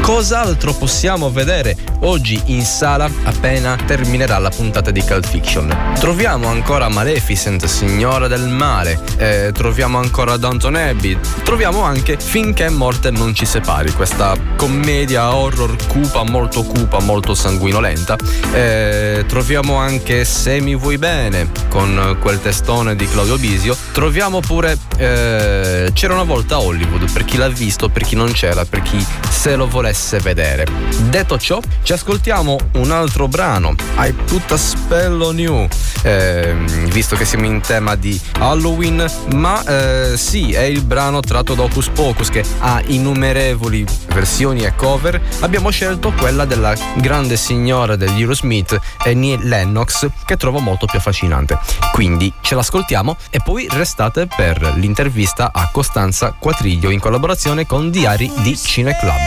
cos'altro 0.00 0.72
possiamo 0.72 1.30
vedere 1.30 1.76
oggi 2.00 2.40
in 2.46 2.64
sala 2.64 3.08
appena 3.24 3.76
terminerà 3.76 4.38
la 4.38 4.50
puntata 4.50 4.90
di 4.90 5.02
Cult 5.02 5.26
Fiction? 5.26 5.94
Troviamo 5.98 6.48
ancora 6.48 6.88
Maleficent, 6.88 7.64
Signora 7.66 8.26
del 8.26 8.48
Male, 8.48 8.98
eh, 9.18 9.50
troviamo 9.52 9.98
ancora 9.98 10.36
Downton 10.36 10.76
Abbey, 10.76 11.18
troviamo 11.44 11.82
anche 11.82 12.16
Finché 12.18 12.68
morte 12.70 13.10
non 13.10 13.34
ci 13.34 13.44
separi, 13.44 13.92
questa 13.92 14.34
commedia 14.56 15.34
horror 15.34 15.76
cupa, 15.90 16.22
molto 16.22 16.62
cupa, 16.62 17.00
molto 17.00 17.34
sanguinolenta. 17.34 18.16
Eh, 18.52 19.24
troviamo 19.26 19.74
anche 19.74 20.24
Se 20.24 20.60
mi 20.60 20.76
vuoi 20.76 20.98
bene 20.98 21.50
con 21.68 22.16
quel 22.20 22.40
testone 22.40 22.94
di 22.94 23.08
Claudio 23.08 23.36
Bisio. 23.36 23.76
Troviamo 23.92 24.38
pure 24.38 24.78
eh, 24.96 25.90
C'era 25.92 26.14
una 26.14 26.22
volta 26.22 26.60
Hollywood, 26.60 27.10
per 27.10 27.24
chi 27.24 27.36
l'ha 27.36 27.48
visto, 27.48 27.88
per 27.88 28.04
chi 28.04 28.14
non 28.14 28.30
c'era, 28.30 28.64
per 28.64 28.82
chi 28.82 29.04
se 29.28 29.56
lo 29.56 29.66
volesse 29.66 30.18
vedere. 30.20 30.66
Detto 31.08 31.38
ciò, 31.38 31.60
ci 31.82 31.92
ascoltiamo 31.92 32.56
un 32.74 32.90
altro 32.92 33.26
brano, 33.26 33.74
I 33.96 34.12
Put 34.12 34.52
a 34.52 34.56
Spell 34.56 35.20
on 35.20 35.38
You, 35.38 35.68
eh, 36.02 36.54
visto 36.90 37.16
che 37.16 37.24
siamo 37.24 37.46
in 37.46 37.60
tema 37.60 37.96
di 37.96 38.18
Halloween, 38.38 39.04
ma 39.34 39.62
eh, 39.64 40.16
sì, 40.16 40.52
è 40.52 40.62
il 40.62 40.82
brano 40.82 41.20
tratto 41.20 41.54
da 41.54 41.62
Hocus 41.62 41.88
Pocus 41.88 42.28
che 42.28 42.44
ha 42.60 42.80
innumerevoli 42.86 43.84
versioni 44.14 44.62
e 44.62 44.74
cover. 44.74 45.20
Abbiamo 45.40 45.70
scelto 45.70 45.79
quella 46.18 46.44
della 46.44 46.74
grande 46.96 47.38
signora 47.38 47.96
degli 47.96 48.20
Eurosmith, 48.20 48.78
Annie 48.98 49.38
Lennox, 49.38 50.06
che 50.26 50.36
trovo 50.36 50.58
molto 50.58 50.84
più 50.84 50.98
affascinante. 50.98 51.58
Quindi 51.92 52.30
ce 52.42 52.54
l'ascoltiamo 52.54 53.16
e 53.30 53.40
poi 53.42 53.66
restate 53.70 54.26
per 54.26 54.74
l'intervista 54.76 55.50
a 55.52 55.70
Costanza 55.72 56.34
Quatriglio 56.38 56.90
in 56.90 57.00
collaborazione 57.00 57.64
con 57.64 57.90
Diari 57.90 58.30
di 58.42 58.58
Cine 58.58 58.94
Club. 58.98 59.20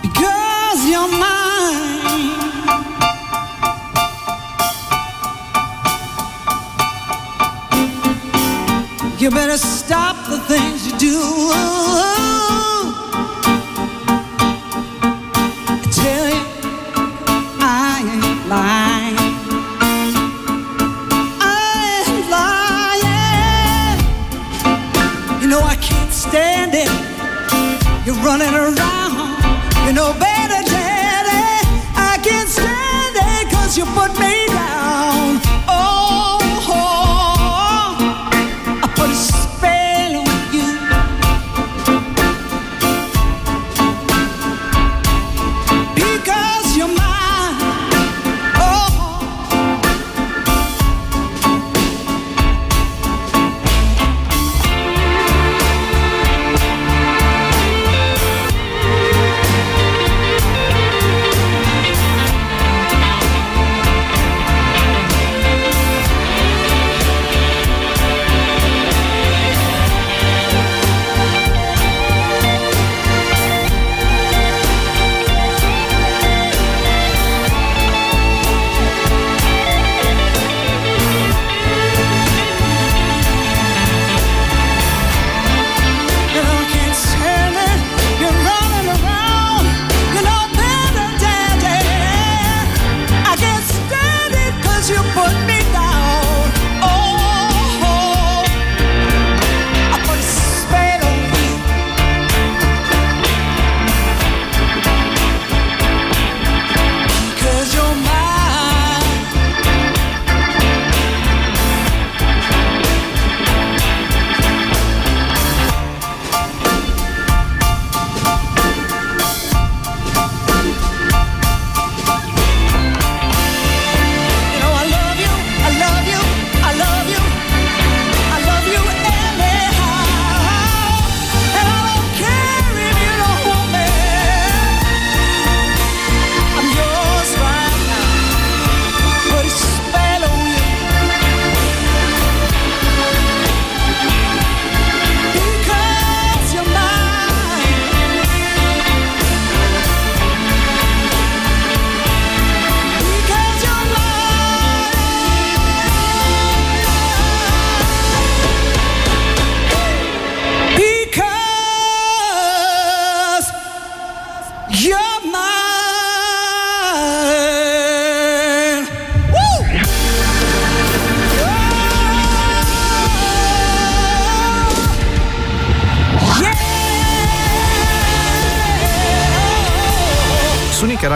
Because 0.00 0.88
you're 0.88 1.08
mine. 1.08 1.36
You 9.18 9.30
better 9.30 9.58
stop 9.58 10.16
the 10.28 10.38
things 10.46 10.85
do. 10.98 11.50
I 15.68 15.88
tell 15.92 16.28
you, 16.34 16.44
I 17.60 18.00
ain't 18.14 18.48
lying. 18.48 19.16
I 21.40 21.44
ain't 22.08 22.28
lying. 22.30 24.00
You 25.42 25.48
know 25.48 25.60
I 25.60 25.76
can't 25.76 26.12
stand 26.12 26.74
it. 26.74 26.90
You're 28.06 28.20
running 28.24 28.54
around. 28.54 29.36
You 29.86 29.92
know 29.92 30.12
better, 30.14 30.62
Daddy. 30.64 31.66
I 31.96 32.18
can't 32.22 32.48
stand 32.48 33.16
it 33.16 33.50
'cause 33.50 33.76
you 33.76 33.84
put 33.86 34.18
me. 34.18 34.45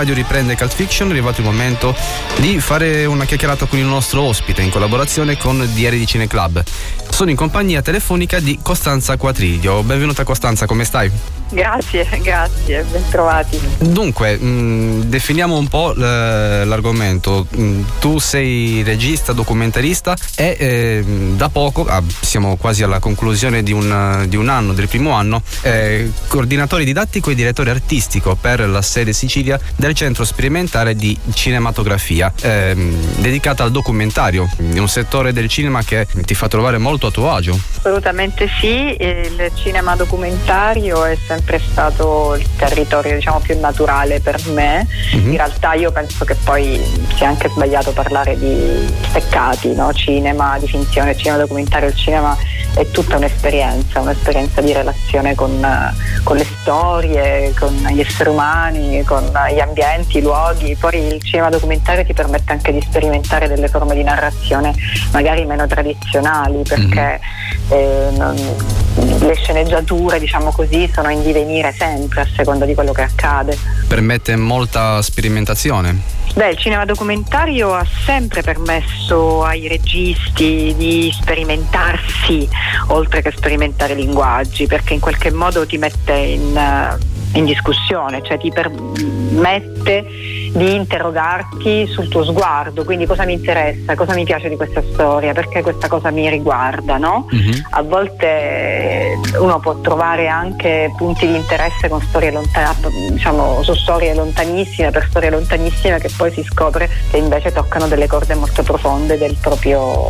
Radio 0.00 0.14
riprende 0.14 0.56
Cult 0.56 0.72
Fiction, 0.72 1.08
è 1.08 1.10
arrivato 1.10 1.42
il 1.42 1.46
momento 1.46 1.94
di 2.38 2.58
fare 2.58 3.04
una 3.04 3.26
chiacchierata 3.26 3.66
con 3.66 3.78
il 3.78 3.84
nostro 3.84 4.22
ospite 4.22 4.62
in 4.62 4.70
collaborazione 4.70 5.36
con 5.36 5.68
Diari 5.74 5.98
di 5.98 6.06
Cine 6.06 6.26
Club. 6.26 6.62
Sono 7.10 7.28
in 7.28 7.36
compagnia 7.36 7.82
telefonica 7.82 8.40
di 8.40 8.58
Costanza 8.62 9.18
Quatriglio. 9.18 9.82
Benvenuta 9.82 10.24
Costanza, 10.24 10.64
come 10.64 10.84
stai? 10.84 11.10
Grazie, 11.50 12.06
grazie, 12.22 12.82
ben 12.84 13.02
trovati. 13.10 13.60
Dunque, 13.78 14.36
mh, 14.36 15.04
definiamo 15.04 15.56
un 15.56 15.68
po' 15.68 15.92
l'argomento. 15.92 17.46
Mh, 17.50 17.82
tu 17.98 18.18
sei 18.18 18.82
regista, 18.82 19.32
documentarista 19.32 20.16
e 20.36 20.56
eh, 20.58 21.04
da 21.34 21.48
poco, 21.48 21.84
ah, 21.84 22.02
siamo 22.20 22.56
quasi 22.56 22.82
alla 22.82 23.00
conclusione 23.00 23.62
di 23.62 23.72
un, 23.72 24.24
di 24.28 24.36
un 24.36 24.48
anno, 24.48 24.72
del 24.72 24.88
primo 24.88 25.10
anno, 25.10 25.42
eh, 25.62 26.10
coordinatore 26.28 26.84
didattico 26.84 27.30
e 27.30 27.34
direttore 27.34 27.70
artistico 27.70 28.36
per 28.40 28.66
la 28.68 28.82
sede 28.82 29.12
Sicilia 29.12 29.58
del 29.76 29.89
Centro 29.94 30.24
Sperimentale 30.24 30.94
di 30.94 31.18
Cinematografia, 31.32 32.32
ehm, 32.40 33.20
dedicata 33.20 33.62
al 33.64 33.70
documentario, 33.70 34.48
un 34.58 34.88
settore 34.88 35.32
del 35.32 35.48
cinema 35.48 35.82
che 35.82 36.06
ti 36.24 36.34
fa 36.34 36.48
trovare 36.48 36.78
molto 36.78 37.08
a 37.08 37.10
tuo 37.10 37.32
agio. 37.32 37.58
Assolutamente 37.78 38.48
sì, 38.60 38.96
il 38.98 39.50
cinema 39.54 39.96
documentario 39.96 41.04
è 41.04 41.16
sempre 41.26 41.58
stato 41.58 42.34
il 42.38 42.46
territorio 42.56 43.14
diciamo 43.14 43.40
più 43.40 43.58
naturale 43.58 44.20
per 44.20 44.40
me. 44.48 44.86
In 45.12 45.36
realtà 45.36 45.74
io 45.74 45.90
penso 45.92 46.24
che 46.24 46.34
poi 46.34 46.80
sia 47.14 47.28
anche 47.28 47.48
sbagliato 47.48 47.92
parlare 47.92 48.38
di 48.38 48.86
steccati, 49.08 49.74
no? 49.74 49.92
cinema 49.92 50.58
di 50.58 50.66
finzione, 50.66 51.16
cinema 51.16 51.38
documentario, 51.38 51.88
il 51.88 51.96
cinema 51.96 52.36
è 52.74 52.88
tutta 52.90 53.16
un'esperienza, 53.16 54.00
un'esperienza 54.00 54.60
di 54.60 54.72
relazione 54.72 55.34
con, 55.34 55.94
con 56.22 56.36
le 56.36 56.44
storie, 56.44 57.52
con 57.58 57.74
gli 57.90 58.00
esseri 58.00 58.30
umani, 58.30 59.02
con 59.04 59.24
gli 59.24 59.60
ambienti, 59.60 59.79
i 60.18 60.22
luoghi. 60.22 60.76
Poi 60.78 60.96
il 60.96 61.22
cinema 61.22 61.48
documentario 61.48 62.04
ti 62.04 62.12
permette 62.12 62.52
anche 62.52 62.72
di 62.72 62.80
sperimentare 62.80 63.48
delle 63.48 63.68
forme 63.68 63.94
di 63.94 64.02
narrazione 64.02 64.74
magari 65.12 65.44
meno 65.44 65.66
tradizionali 65.66 66.62
perché 66.62 67.20
eh, 67.68 68.08
non- 68.16 68.78
le 69.20 69.34
sceneggiature, 69.34 70.18
diciamo 70.18 70.50
così, 70.50 70.90
sono 70.92 71.10
in 71.10 71.22
divenire 71.22 71.72
sempre 71.76 72.22
a 72.22 72.26
seconda 72.34 72.64
di 72.64 72.74
quello 72.74 72.92
che 72.92 73.02
accade. 73.02 73.56
Permette 73.86 74.36
molta 74.36 75.00
sperimentazione. 75.02 76.18
Beh, 76.34 76.50
il 76.50 76.58
cinema 76.58 76.84
documentario 76.84 77.74
ha 77.74 77.84
sempre 78.04 78.42
permesso 78.42 79.42
ai 79.44 79.66
registi 79.66 80.74
di 80.76 81.10
sperimentarsi 81.12 82.48
oltre 82.88 83.20
che 83.20 83.32
sperimentare 83.34 83.94
linguaggi, 83.94 84.66
perché 84.66 84.94
in 84.94 85.00
qualche 85.00 85.32
modo 85.32 85.66
ti 85.66 85.76
mette 85.76 86.12
in, 86.12 86.56
eh, 86.56 87.19
in 87.34 87.44
discussione, 87.44 88.22
cioè 88.22 88.38
ti 88.38 88.50
permette 88.50 90.04
di 90.52 90.74
interrogarti 90.74 91.86
sul 91.86 92.08
tuo 92.08 92.24
sguardo, 92.24 92.84
quindi 92.84 93.06
cosa 93.06 93.24
mi 93.24 93.34
interessa, 93.34 93.94
cosa 93.94 94.14
mi 94.14 94.24
piace 94.24 94.48
di 94.48 94.56
questa 94.56 94.82
storia, 94.92 95.32
perché 95.32 95.62
questa 95.62 95.86
cosa 95.86 96.10
mi 96.10 96.28
riguarda, 96.28 96.96
no? 96.96 97.26
A 97.70 97.82
volte 97.82 99.16
uno 99.38 99.60
può 99.60 99.80
trovare 99.80 100.26
anche 100.26 100.92
punti 100.96 101.26
di 101.26 101.36
interesse 101.36 101.88
con 101.88 102.00
storie 102.00 102.32
lontane, 102.32 102.74
diciamo 103.10 103.62
su 103.62 103.74
storie 103.74 104.12
lontanissime, 104.14 104.90
per 104.90 105.06
storie 105.08 105.30
lontanissime 105.30 106.00
che 106.00 106.10
poi 106.16 106.32
si 106.32 106.42
scopre 106.42 106.90
che 107.10 107.18
invece 107.18 107.52
toccano 107.52 107.86
delle 107.86 108.08
corde 108.08 108.34
molto 108.34 108.64
profonde 108.64 109.18
del 109.18 109.36
proprio, 109.40 110.08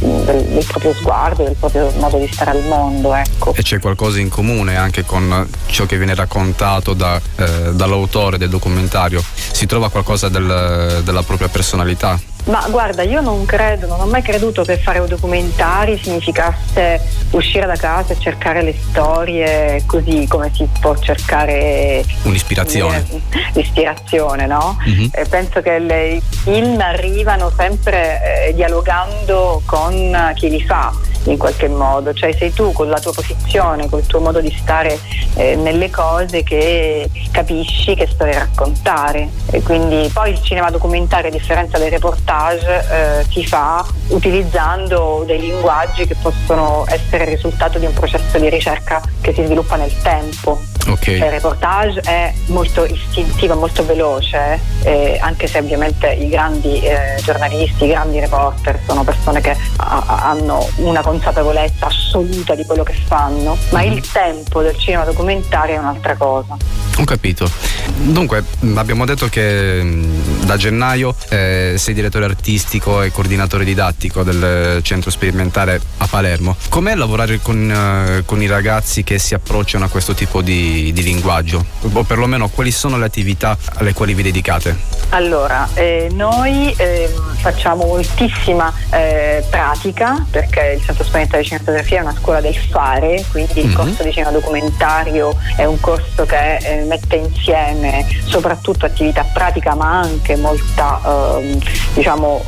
del, 0.00 0.44
del 0.44 0.64
proprio 0.66 0.92
sguardo, 0.92 1.44
del 1.44 1.56
proprio 1.58 1.90
modo 1.98 2.18
di 2.18 2.28
stare 2.30 2.50
al 2.50 2.62
mondo, 2.68 3.14
ecco. 3.14 3.54
E 3.54 3.62
c'è 3.62 3.78
qualcosa 3.78 4.20
in 4.20 4.28
comune 4.28 4.76
anche 4.76 5.04
con 5.04 5.48
ciò 5.66 5.86
che 5.86 5.96
viene 5.96 6.14
raccontato 6.14 6.57
da, 6.94 7.20
eh, 7.36 7.72
dall'autore 7.72 8.36
del 8.36 8.48
documentario. 8.48 9.22
Si 9.52 9.64
trova 9.66 9.88
qualcosa 9.90 10.28
del- 10.28 11.00
della 11.04 11.22
propria 11.22 11.48
personalità. 11.48 12.18
Ma 12.44 12.64
guarda, 12.70 13.02
io 13.02 13.20
non 13.20 13.44
credo, 13.44 13.86
non 13.86 14.00
ho 14.00 14.06
mai 14.06 14.22
creduto 14.22 14.62
che 14.62 14.78
fare 14.78 15.04
documentari 15.06 16.00
significasse 16.02 16.98
uscire 17.32 17.66
da 17.66 17.76
casa 17.76 18.14
e 18.14 18.18
cercare 18.18 18.62
le 18.62 18.74
storie 18.88 19.82
così 19.84 20.24
come 20.26 20.50
si 20.54 20.66
può 20.80 20.96
cercare 20.96 22.02
Un'ispirazione. 22.22 23.04
l'ispirazione, 23.52 24.46
no? 24.46 24.78
Mhm. 24.84 25.10
E 25.12 25.24
penso 25.26 25.60
che 25.60 25.78
le- 25.78 26.08
i 26.14 26.22
film 26.42 26.80
arrivano 26.80 27.52
sempre 27.54 28.46
eh, 28.48 28.54
dialogando 28.54 29.60
con 29.66 30.32
chi 30.34 30.48
li 30.48 30.62
fa. 30.64 30.90
In 31.30 31.38
qualche 31.38 31.68
modo, 31.68 32.12
cioè 32.12 32.32
sei 32.32 32.52
tu 32.52 32.72
con 32.72 32.88
la 32.88 32.98
tua 32.98 33.12
posizione, 33.12 33.88
col 33.88 34.06
tuo 34.06 34.20
modo 34.20 34.40
di 34.40 34.54
stare 34.56 34.98
eh, 35.34 35.56
nelle 35.56 35.90
cose 35.90 36.42
che 36.42 37.08
capisci 37.30 37.94
che 37.94 38.08
storia 38.10 38.40
raccontare 38.40 39.28
e 39.50 39.62
quindi 39.62 40.10
poi 40.12 40.30
il 40.30 40.42
cinema 40.42 40.70
documentario 40.70 41.28
a 41.28 41.32
differenza 41.32 41.78
del 41.78 41.90
reportage 41.90 42.84
eh, 42.90 43.24
si 43.30 43.46
fa 43.46 43.84
utilizzando 44.08 45.22
dei 45.26 45.40
linguaggi 45.40 46.06
che 46.06 46.16
possono 46.20 46.84
essere 46.88 47.24
il 47.24 47.30
risultato 47.30 47.78
di 47.78 47.86
un 47.86 47.92
processo 47.92 48.38
di 48.38 48.48
ricerca 48.48 49.00
che 49.20 49.32
si 49.32 49.44
sviluppa 49.44 49.76
nel 49.76 49.92
tempo. 50.02 50.58
Ok. 50.88 51.06
Il 51.08 51.30
reportage 51.30 52.00
è 52.00 52.32
molto 52.46 52.84
istintivo, 52.84 53.54
molto 53.54 53.84
veloce, 53.84 54.58
eh, 54.82 55.18
anche 55.20 55.46
se 55.46 55.58
ovviamente 55.58 56.08
i 56.08 56.28
grandi 56.28 56.80
eh, 56.80 57.20
giornalisti, 57.22 57.84
i 57.84 57.88
grandi 57.88 58.20
reporter 58.20 58.80
sono 58.86 59.04
persone 59.04 59.40
che 59.40 59.56
ha- 59.76 60.20
hanno 60.24 60.68
una 60.76 61.02
consapevolezza 61.02 61.86
assoluta 61.86 62.54
di 62.54 62.64
quello 62.64 62.82
che 62.82 62.94
fanno, 63.06 63.56
ma 63.70 63.82
il 63.82 64.00
tempo 64.10 64.62
del 64.62 64.76
cinema 64.78 65.04
documentario 65.04 65.76
è 65.76 65.78
un'altra 65.78 66.16
cosa. 66.16 66.56
Ho 66.96 67.04
capito. 67.04 67.48
Dunque, 67.94 68.42
mh, 68.60 68.76
abbiamo 68.76 69.04
detto 69.04 69.28
che 69.28 69.82
mh, 69.82 70.44
da 70.46 70.56
gennaio 70.56 71.14
eh, 71.28 71.74
sei 71.76 71.94
direttore 71.94 72.24
artistico 72.24 73.02
e 73.02 73.12
coordinatore 73.12 73.64
didattico 73.64 74.22
del 74.22 74.80
centro 74.82 75.10
sperimentale 75.10 75.80
a 75.98 76.06
Palermo. 76.06 76.56
Com'è 76.68 76.94
lavorare 76.94 77.40
con, 77.40 77.70
eh, 77.70 78.22
con 78.24 78.42
i 78.42 78.46
ragazzi 78.46 79.04
che 79.04 79.18
si 79.18 79.34
approcciano 79.34 79.84
a 79.84 79.88
questo 79.88 80.14
tipo 80.14 80.42
di, 80.42 80.77
di 80.92 81.02
linguaggio? 81.02 81.64
O 81.92 82.02
perlomeno 82.04 82.48
quali 82.48 82.70
sono 82.70 82.96
le 82.98 83.06
attività 83.06 83.56
alle 83.74 83.92
quali 83.92 84.14
vi 84.14 84.22
dedicate? 84.22 84.76
Allora, 85.10 85.66
eh, 85.74 86.08
noi 86.12 86.74
ehm, 86.76 87.36
facciamo 87.36 87.84
moltissima 87.86 88.70
eh, 88.90 89.42
pratica 89.48 90.24
perché 90.30 90.74
il 90.78 90.84
Centro 90.84 91.02
Sperimentale 91.04 91.42
di 91.42 91.48
Cinematografia 91.48 91.98
è 91.98 92.02
una 92.02 92.14
scuola 92.20 92.40
del 92.40 92.54
fare, 92.56 93.24
quindi 93.30 93.60
il 93.60 93.66
Mhm. 93.68 93.74
corso 93.74 94.02
di 94.02 94.12
cinema 94.12 94.30
documentario 94.32 95.34
è 95.56 95.64
un 95.64 95.80
corso 95.80 96.26
che 96.26 96.56
eh, 96.56 96.84
mette 96.84 97.16
insieme 97.16 98.06
soprattutto 98.26 98.84
attività 98.86 99.24
pratica 99.32 99.74
ma 99.74 100.00
anche 100.00 100.36
molta 100.36 101.00
ehm, 101.38 101.58
diciamo, 101.94 102.44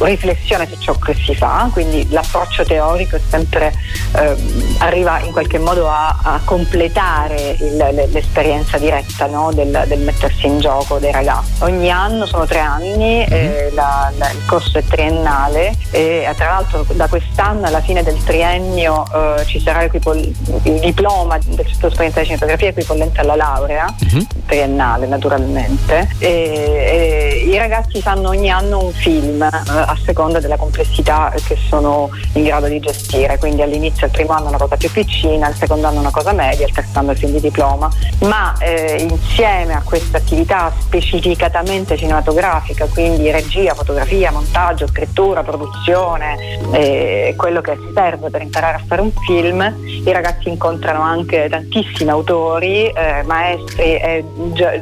eh, 0.00 0.04
riflessione 0.04 0.68
su 0.72 0.78
ciò 0.80 0.96
che 0.98 1.14
si 1.14 1.34
fa, 1.34 1.68
quindi 1.72 2.06
l'approccio 2.10 2.64
teorico 2.64 3.16
è 3.16 3.20
sempre 3.28 3.72
ehm, 4.16 4.76
arriva 4.78 5.18
in 5.20 5.32
qualche 5.32 5.58
modo 5.58 5.88
a, 5.90 6.16
a 6.22 6.40
completare 6.44 7.56
il- 7.58 7.73
l'esperienza 7.76 8.78
diretta 8.78 9.26
no, 9.26 9.50
del, 9.52 9.84
del 9.86 10.00
mettersi 10.00 10.46
in 10.46 10.58
gioco 10.60 10.98
dei 10.98 11.12
ragazzi. 11.12 11.62
Ogni 11.62 11.90
anno 11.90 12.26
sono 12.26 12.46
tre 12.46 12.58
anni, 12.60 13.24
eh, 13.24 13.70
la- 13.74 14.10
la- 14.16 14.30
il 14.30 14.44
corso 14.46 14.78
è 14.78 14.84
triennale 14.84 15.72
e 15.90 16.26
eh, 16.28 16.34
tra 16.36 16.46
l'altro 16.46 16.84
da 16.92 17.06
quest'anno 17.08 17.66
alla 17.66 17.80
fine 17.80 18.02
del 18.02 18.22
triennio 18.24 19.04
eh, 19.14 19.44
ci 19.46 19.60
sarà 19.60 19.82
il 19.82 19.90
diploma 20.80 21.38
del 21.38 21.66
centro 21.66 21.90
sperimentale 21.90 22.22
di 22.22 22.26
cinematografia 22.26 22.68
equipollente 22.68 23.20
alla 23.20 23.36
laurea 23.36 23.94
triennale 24.46 25.06
naturalmente. 25.06 26.08
E, 26.18 26.28
e 26.28 27.44
i 27.50 27.56
ragazzi 27.58 28.00
fanno 28.00 28.28
ogni 28.30 28.50
anno 28.50 28.82
un 28.84 28.92
film 28.92 29.42
eh, 29.42 29.48
a 29.50 29.96
seconda 30.04 30.40
della 30.40 30.56
complessità 30.56 31.32
che 31.46 31.56
sono 31.68 32.10
in 32.34 32.44
grado 32.44 32.66
di 32.66 32.78
gestire. 32.80 33.38
Quindi 33.38 33.62
all'inizio 33.62 34.06
il 34.06 34.12
primo 34.12 34.32
anno 34.32 34.48
una 34.48 34.58
cosa 34.58 34.76
più 34.76 34.90
piccina 34.90 35.48
il 35.48 35.56
secondo 35.56 35.86
anno 35.86 36.00
una 36.00 36.10
cosa 36.10 36.32
media 36.32 36.66
il 36.66 36.72
terzo 36.72 36.98
anno 36.98 37.12
il 37.12 37.18
film 37.18 37.32
di 37.32 37.40
diploma 37.40 37.63
ma 38.20 38.54
eh, 38.58 39.06
insieme 39.08 39.74
a 39.74 39.82
questa 39.82 40.18
attività 40.18 40.72
specificatamente 40.78 41.96
cinematografica 41.96 42.86
quindi 42.86 43.30
regia, 43.30 43.74
fotografia, 43.74 44.30
montaggio, 44.30 44.86
scrittura, 44.86 45.42
produzione 45.42 46.58
eh, 46.72 47.34
quello 47.36 47.60
che 47.60 47.76
serve 47.94 48.30
per 48.30 48.42
imparare 48.42 48.76
a 48.76 48.82
fare 48.86 49.00
un 49.00 49.10
film 49.26 49.62
i 50.04 50.12
ragazzi 50.12 50.48
incontrano 50.48 51.02
anche 51.02 51.48
tantissimi 51.48 52.10
autori 52.10 52.86
eh, 52.88 53.22
maestri 53.24 53.96
e 53.96 54.24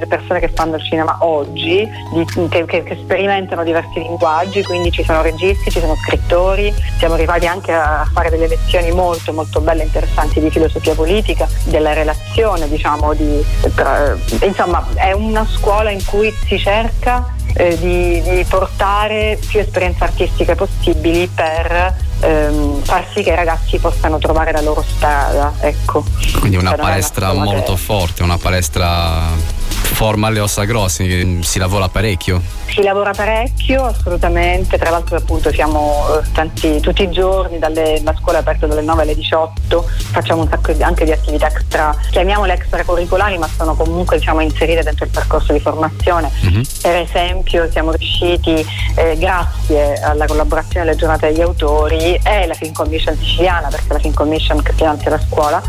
persone 0.08 0.40
che 0.40 0.48
fanno 0.54 0.76
il 0.76 0.82
cinema 0.84 1.18
oggi 1.20 1.88
di- 2.12 2.48
che- 2.48 2.66
che 2.66 2.98
sperimentano 3.02 3.62
diversi 3.64 4.00
linguaggi 4.00 4.62
quindi 4.62 4.90
ci 4.90 5.04
sono 5.04 5.22
registi, 5.22 5.70
ci 5.70 5.80
sono 5.80 5.94
scrittori 5.96 6.72
siamo 6.98 7.14
arrivati 7.14 7.46
anche 7.46 7.72
a 7.72 8.08
fare 8.12 8.30
delle 8.30 8.48
lezioni 8.48 8.90
molto 8.92 9.32
molto 9.32 9.60
belle 9.60 9.82
e 9.82 9.86
interessanti 9.86 10.40
di 10.40 10.50
filosofia 10.50 10.94
politica 10.94 11.48
della 11.64 11.92
relazione 11.92 12.61
diciamo 12.66 13.14
di 13.14 13.44
tra- 13.74 14.16
insomma 14.42 14.86
è 14.94 15.12
una 15.12 15.46
scuola 15.46 15.90
in 15.90 16.04
cui 16.04 16.32
si 16.46 16.58
cerca 16.58 17.34
eh, 17.54 17.78
di, 17.78 18.22
di 18.22 18.44
portare 18.48 19.38
più 19.46 19.60
esperienze 19.60 20.04
artistiche 20.04 20.54
possibili 20.54 21.26
per 21.28 21.94
ehm, 22.20 22.82
far 22.82 23.06
sì 23.12 23.22
che 23.22 23.30
i 23.30 23.34
ragazzi 23.34 23.78
possano 23.78 24.18
trovare 24.18 24.52
la 24.52 24.60
loro 24.60 24.82
strada 24.82 25.52
ecco. 25.60 26.04
Quindi 26.38 26.56
una 26.56 26.70
Cioè, 26.70 26.78
non 26.78 26.86
è 26.86 26.90
palestra 26.90 27.32
molto 27.32 27.76
forte, 27.76 28.22
una 28.22 28.38
palestra 28.38 29.28
forma 29.82 30.28
alle 30.28 30.40
ossa 30.40 30.64
grossi, 30.64 31.06
che 31.06 31.38
si 31.42 31.58
lavora 31.58 31.88
parecchio. 31.88 32.40
Si 32.66 32.82
lavora 32.82 33.12
parecchio, 33.12 33.84
assolutamente, 33.84 34.78
tra 34.78 34.90
l'altro 34.90 35.16
appunto 35.16 35.52
siamo 35.52 36.06
eh, 36.18 36.32
tanti, 36.32 36.80
tutti 36.80 37.02
i 37.02 37.10
giorni, 37.10 37.58
dalle, 37.58 38.00
la 38.02 38.14
scuola 38.18 38.38
è 38.38 38.40
aperta 38.40 38.66
dalle 38.66 38.80
9 38.80 39.02
alle 39.02 39.14
18, 39.14 39.86
facciamo 40.12 40.42
un 40.42 40.48
sacco 40.48 40.72
di- 40.72 40.82
anche 40.82 41.04
di 41.04 41.12
attività 41.12 41.48
extra, 41.48 41.94
chiamiamole 42.10 42.54
extracurricolari 42.54 43.36
ma 43.38 43.48
sono 43.54 43.74
comunque 43.74 44.18
diciamo, 44.18 44.40
inserite 44.40 44.82
dentro 44.82 45.04
il 45.04 45.10
percorso 45.10 45.52
di 45.52 45.60
formazione. 45.60 46.30
Per 46.80 46.96
esempio 46.96 47.70
siamo 47.70 47.92
riusciti, 47.92 48.66
eh, 48.96 49.16
grazie 49.18 50.00
alla 50.00 50.26
collaborazione 50.26 50.86
delle 50.86 50.96
giornate 50.96 51.28
degli 51.28 51.42
autori 51.42 52.18
e 52.22 52.46
la 52.46 52.54
Film 52.54 52.72
Commission 52.72 53.16
siciliana, 53.18 53.68
perché 53.68 53.92
la 53.92 53.98
Film 53.98 54.14
Commission 54.14 54.62
che 54.62 54.72
finanzia 54.72 55.10
la 55.10 55.20
scuola, 55.20 55.62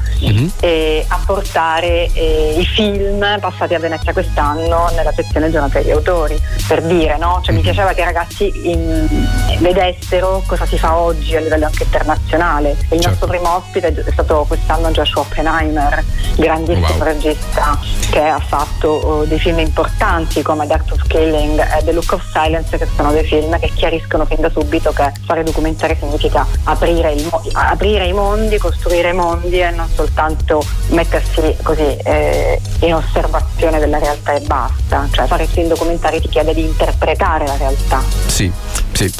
eh, 0.61 1.05
a 1.07 1.19
portare 1.25 2.09
eh, 2.13 2.55
i 2.57 2.65
film 2.65 3.25
passati 3.39 3.73
a 3.73 3.79
Venezia 3.79 4.02
quest'anno 4.11 4.89
nella 4.95 5.13
sezione 5.13 5.49
giornata 5.49 5.79
degli 5.79 5.91
autori 5.91 6.37
per 6.67 6.81
dire 6.81 7.17
no? 7.17 7.39
cioè, 7.43 7.53
mi 7.53 7.61
piaceva 7.61 7.93
che 7.93 8.01
i 8.01 8.05
ragazzi 8.05 8.69
in- 8.69 9.27
vedessero 9.59 10.43
cosa 10.45 10.65
si 10.65 10.77
fa 10.77 10.97
oggi 10.97 11.35
a 11.35 11.39
livello 11.39 11.65
anche 11.65 11.83
internazionale. 11.83 12.75
Il 12.89 12.99
nostro 13.01 13.27
primo 13.27 13.55
ospite 13.55 13.93
è 13.93 14.11
stato 14.11 14.45
quest'anno 14.47 14.91
Joshua 14.91 15.21
Oppenheimer 15.21 16.03
grandissimo 16.35 17.03
regista 17.03 17.77
che 18.09 18.21
ha 18.21 18.39
fatto 18.39 18.87
oh, 18.89 19.25
dei 19.25 19.39
film 19.39 19.59
importanti 19.59 20.41
come 20.41 20.67
The 20.67 20.73
Act 20.73 20.91
of 20.91 21.07
Killing 21.07 21.59
e 21.59 21.83
The 21.83 21.91
Look 21.91 22.11
of 22.13 22.23
Silence 22.31 22.77
che 22.77 22.87
sono 22.95 23.11
dei 23.11 23.23
film 23.23 23.57
che 23.59 23.71
chiariscono 23.73 24.25
fin 24.25 24.41
da 24.41 24.49
subito 24.49 24.91
che 24.91 25.11
fare 25.25 25.43
documentari 25.43 25.95
significa 25.99 26.45
aprire, 26.63 27.13
il 27.13 27.27
mo- 27.29 27.43
aprire 27.53 28.05
i 28.05 28.13
mondi, 28.13 28.57
costruire 28.57 29.09
i 29.09 29.13
mondi 29.13 29.59
e 29.59 29.71
non 29.71 29.87
soltanto 29.93 30.63
mettersi 30.89 31.55
così 31.61 31.95
eh, 32.03 32.59
in 32.79 32.95
osservazione 32.95 33.79
della 33.93 33.99
realtà 33.99 34.33
e 34.33 34.39
basta. 34.41 35.07
Cioè 35.11 35.27
fare 35.27 35.45
film 35.45 35.67
documentari 35.67 36.19
ti 36.19 36.29
chiede 36.29 36.53
di 36.53 36.61
interpretare 36.61 37.45
la 37.45 37.57
realtà. 37.57 38.01
Sì, 38.25 38.51
sì. 38.91 39.13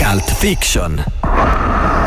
Cult 0.00 0.32
Fiction 0.34 1.04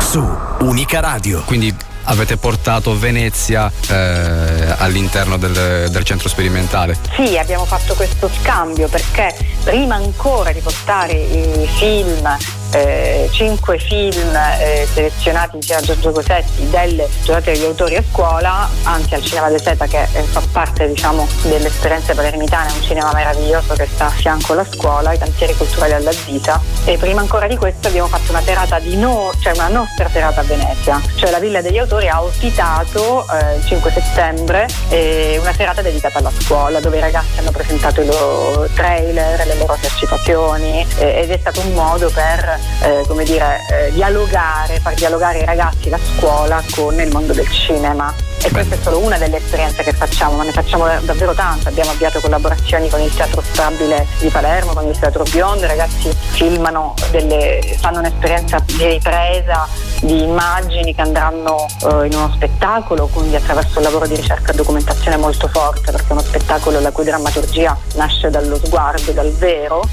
su 0.00 0.24
Unica 0.60 1.00
Radio. 1.00 1.42
Quindi 1.44 1.74
avete 2.04 2.36
portato 2.36 2.98
Venezia 2.98 3.70
eh, 3.88 4.74
all'interno 4.78 5.36
del, 5.36 5.88
del 5.90 6.04
centro 6.04 6.28
sperimentale. 6.28 6.96
Sì, 7.14 7.38
abbiamo 7.38 7.64
fatto 7.64 7.94
questo 7.94 8.28
scambio 8.40 8.88
perché 8.88 9.34
prima 9.62 9.94
ancora 9.94 10.52
di 10.52 10.60
portare 10.60 11.12
i 11.12 11.68
film, 11.76 12.36
eh, 12.72 13.28
cinque 13.30 13.78
film 13.78 14.34
eh, 14.34 14.86
selezionati 14.92 15.56
insieme 15.56 15.82
a 15.82 15.84
Giorgio 15.84 16.10
Cosetti 16.12 16.68
delle 16.70 17.08
giornate 17.22 17.52
degli 17.52 17.64
autori 17.64 17.96
a 17.96 18.02
scuola, 18.10 18.68
anzi 18.84 19.14
al 19.14 19.22
Cinema 19.22 19.48
de 19.48 19.58
Seta 19.58 19.86
che 19.86 20.02
eh, 20.02 20.22
fa 20.22 20.42
parte 20.50 20.88
diciamo, 20.88 21.26
delle 21.42 21.68
esperienze 21.68 22.14
palermitane, 22.14 22.70
è 22.70 22.72
un 22.72 22.82
cinema 22.82 23.12
meraviglioso 23.12 23.74
che 23.74 23.86
sta 23.92 24.06
a 24.06 24.10
fianco 24.10 24.52
alla 24.52 24.64
scuola, 24.64 25.12
i 25.12 25.18
cantieri 25.18 25.54
culturali 25.54 25.92
alla 25.92 26.12
vita 26.26 26.60
e 26.84 26.96
prima 26.96 27.20
ancora 27.20 27.46
di 27.46 27.56
questo 27.56 27.88
abbiamo 27.88 28.08
fatto 28.08 28.30
una 28.30 28.42
serata 28.42 28.78
di 28.78 28.96
no, 28.96 29.30
cioè 29.40 29.52
una 29.54 29.68
nostra 29.68 30.08
serata 30.08 30.40
a 30.40 30.44
Venezia, 30.44 31.00
cioè 31.16 31.30
la 31.30 31.38
Villa 31.38 31.60
degli 31.60 31.78
Autori 31.78 32.08
ha 32.08 32.22
ospitato 32.22 33.26
eh, 33.28 33.56
il 33.56 33.64
5 33.64 33.90
settembre 33.90 34.66
una 34.92 35.52
serata 35.54 35.82
dedicata 35.82 36.18
alla 36.18 36.30
scuola 36.38 36.80
dove 36.80 36.98
i 36.98 37.00
ragazzi 37.00 37.38
hanno 37.38 37.50
presentato 37.50 38.00
i 38.00 38.06
loro 38.06 38.68
trailer, 38.74 39.44
le 39.46 39.56
loro 39.56 39.74
esercitazioni 39.74 40.86
ed 40.98 41.30
è 41.30 41.38
stato 41.38 41.60
un 41.60 41.72
modo 41.72 42.10
per 42.10 42.60
eh, 42.82 43.04
come 43.06 43.24
dire, 43.24 43.60
eh, 43.70 43.92
dialogare, 43.92 44.80
far 44.80 44.94
dialogare 44.94 45.40
i 45.40 45.44
ragazzi 45.44 45.88
la 45.88 45.98
scuola 45.98 46.62
con 46.74 46.98
il 47.00 47.10
mondo 47.10 47.32
del 47.32 47.48
cinema 47.48 48.12
E 48.44 48.50
questa 48.50 48.74
è 48.74 48.78
solo 48.82 48.98
una 48.98 49.18
delle 49.18 49.36
esperienze 49.36 49.84
che 49.84 49.92
facciamo, 49.92 50.36
ma 50.36 50.42
ne 50.42 50.50
facciamo 50.50 50.84
davvero 51.02 51.32
tante. 51.32 51.68
Abbiamo 51.68 51.92
avviato 51.92 52.18
collaborazioni 52.20 52.88
con 52.88 53.00
il 53.00 53.14
Teatro 53.14 53.40
Stabile 53.40 54.06
di 54.18 54.28
Palermo, 54.28 54.72
con 54.72 54.86
il 54.88 54.98
Teatro 54.98 55.22
Biondo, 55.30 55.64
i 55.64 55.68
ragazzi 55.68 56.10
filmano 56.32 56.94
delle, 57.12 57.76
fanno 57.80 58.00
un'esperienza 58.00 58.58
di 58.66 58.84
ripresa 58.84 59.68
di 60.00 60.24
immagini 60.24 60.92
che 60.92 61.00
andranno 61.00 61.66
eh, 61.82 62.06
in 62.06 62.14
uno 62.14 62.32
spettacolo, 62.34 63.06
quindi 63.06 63.36
attraverso 63.36 63.78
un 63.78 63.84
lavoro 63.84 64.08
di 64.08 64.16
ricerca 64.16 64.50
e 64.50 64.56
documentazione 64.56 65.16
molto 65.16 65.46
forte, 65.46 65.92
perché 65.92 66.08
è 66.08 66.12
uno 66.12 66.22
spettacolo 66.22 66.80
la 66.80 66.90
cui 66.90 67.04
drammaturgia 67.04 67.78
nasce 67.94 68.28
dallo 68.28 68.58
sguardo, 68.60 69.12
dal 69.12 69.30
vero. 69.34 69.88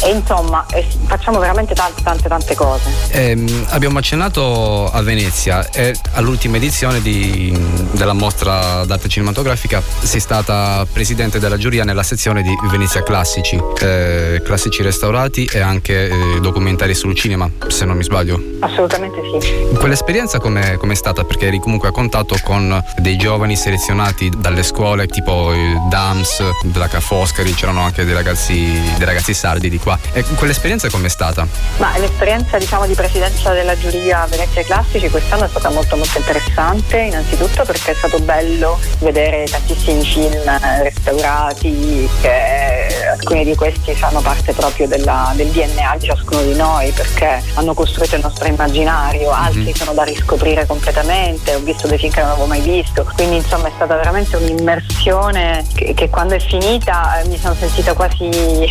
E 0.00 0.10
insomma 0.10 0.64
eh, 0.72 0.86
facciamo 1.06 1.38
veramente 1.38 1.74
tante 1.74 2.02
tante 2.02 2.28
tante 2.28 2.54
cose. 2.54 2.88
Ehm, 3.10 3.66
abbiamo 3.70 3.98
accennato 3.98 4.90
a 4.90 5.00
Venezia 5.02 5.66
all'ultima 6.12 6.56
edizione 6.56 7.00
di- 7.00 7.67
della 7.92 8.12
mostra 8.12 8.84
d'arte 8.84 9.08
cinematografica 9.08 9.82
sei 10.02 10.20
stata 10.20 10.86
presidente 10.90 11.38
della 11.38 11.56
giuria 11.56 11.84
nella 11.84 12.02
sezione 12.02 12.42
di 12.42 12.54
Venezia 12.70 13.02
Classici, 13.02 13.60
eh, 13.80 14.40
classici 14.44 14.82
restaurati 14.82 15.48
e 15.50 15.60
anche 15.60 16.08
eh, 16.08 16.40
documentari 16.40 16.94
sul 16.94 17.14
cinema, 17.14 17.50
se 17.68 17.84
non 17.84 17.96
mi 17.96 18.04
sbaglio. 18.04 18.40
Assolutamente 18.60 19.18
sì. 19.40 19.76
Quell'esperienza 19.76 20.38
com'è, 20.38 20.76
com'è 20.76 20.94
stata? 20.94 21.24
Perché 21.24 21.46
eri 21.46 21.58
comunque 21.58 21.88
a 21.88 21.92
contatto 21.92 22.36
con 22.42 22.82
dei 22.98 23.16
giovani 23.16 23.56
selezionati 23.56 24.30
dalle 24.36 24.62
scuole 24.62 25.06
tipo 25.06 25.52
il 25.52 25.80
DAMS, 25.88 26.42
della 26.64 26.88
Ca' 26.88 27.00
Foscari, 27.00 27.54
c'erano 27.54 27.82
anche 27.82 28.04
dei 28.04 28.14
ragazzi, 28.14 28.80
dei 28.96 29.06
ragazzi 29.06 29.34
sardi 29.34 29.68
di 29.68 29.78
qua. 29.78 29.98
E 30.12 30.24
quell'esperienza 30.34 30.88
com'è 30.88 31.08
stata? 31.08 31.46
Ma 31.78 31.96
l'esperienza 31.98 32.58
diciamo, 32.58 32.86
di 32.86 32.94
presidenza 32.94 33.52
della 33.52 33.76
giuria 33.78 34.26
Venezia 34.28 34.62
Classici 34.62 35.08
quest'anno 35.08 35.44
è 35.44 35.48
stata 35.48 35.70
molto 35.70 35.96
molto 35.96 36.18
interessante, 36.18 36.98
innanzitutto 36.98 37.47
perché 37.64 37.92
è 37.92 37.94
stato 37.94 38.18
bello 38.20 38.78
vedere 38.98 39.44
tantissimi 39.44 40.04
film 40.04 40.58
restaurati, 40.82 42.08
che 42.20 43.06
alcuni 43.10 43.44
di 43.44 43.54
questi 43.54 43.94
fanno 43.94 44.20
parte 44.20 44.52
proprio 44.52 44.86
della- 44.86 45.32
del 45.34 45.48
DNA 45.48 45.96
di 45.98 46.06
ciascuno 46.06 46.42
di 46.42 46.54
noi, 46.54 46.90
perché 46.92 47.42
hanno 47.54 47.74
costruito 47.74 48.14
il 48.16 48.22
nostro 48.22 48.46
immaginario, 48.46 49.30
altri 49.30 49.74
sono 49.74 49.92
da 49.92 50.02
riscoprire 50.04 50.66
completamente, 50.66 51.54
ho 51.54 51.60
visto 51.60 51.86
dei 51.86 51.98
film 51.98 52.12
che 52.12 52.20
non 52.20 52.30
avevo 52.30 52.46
mai 52.46 52.60
visto, 52.60 53.06
quindi 53.14 53.36
insomma 53.36 53.68
è 53.68 53.72
stata 53.74 53.96
veramente 53.96 54.36
un'immersione 54.36 55.64
che, 55.74 55.94
che 55.94 56.08
quando 56.08 56.34
è 56.34 56.40
finita 56.40 57.20
eh, 57.20 57.28
mi 57.28 57.38
sono 57.38 57.54
sentita 57.54 57.94
quasi 57.94 58.28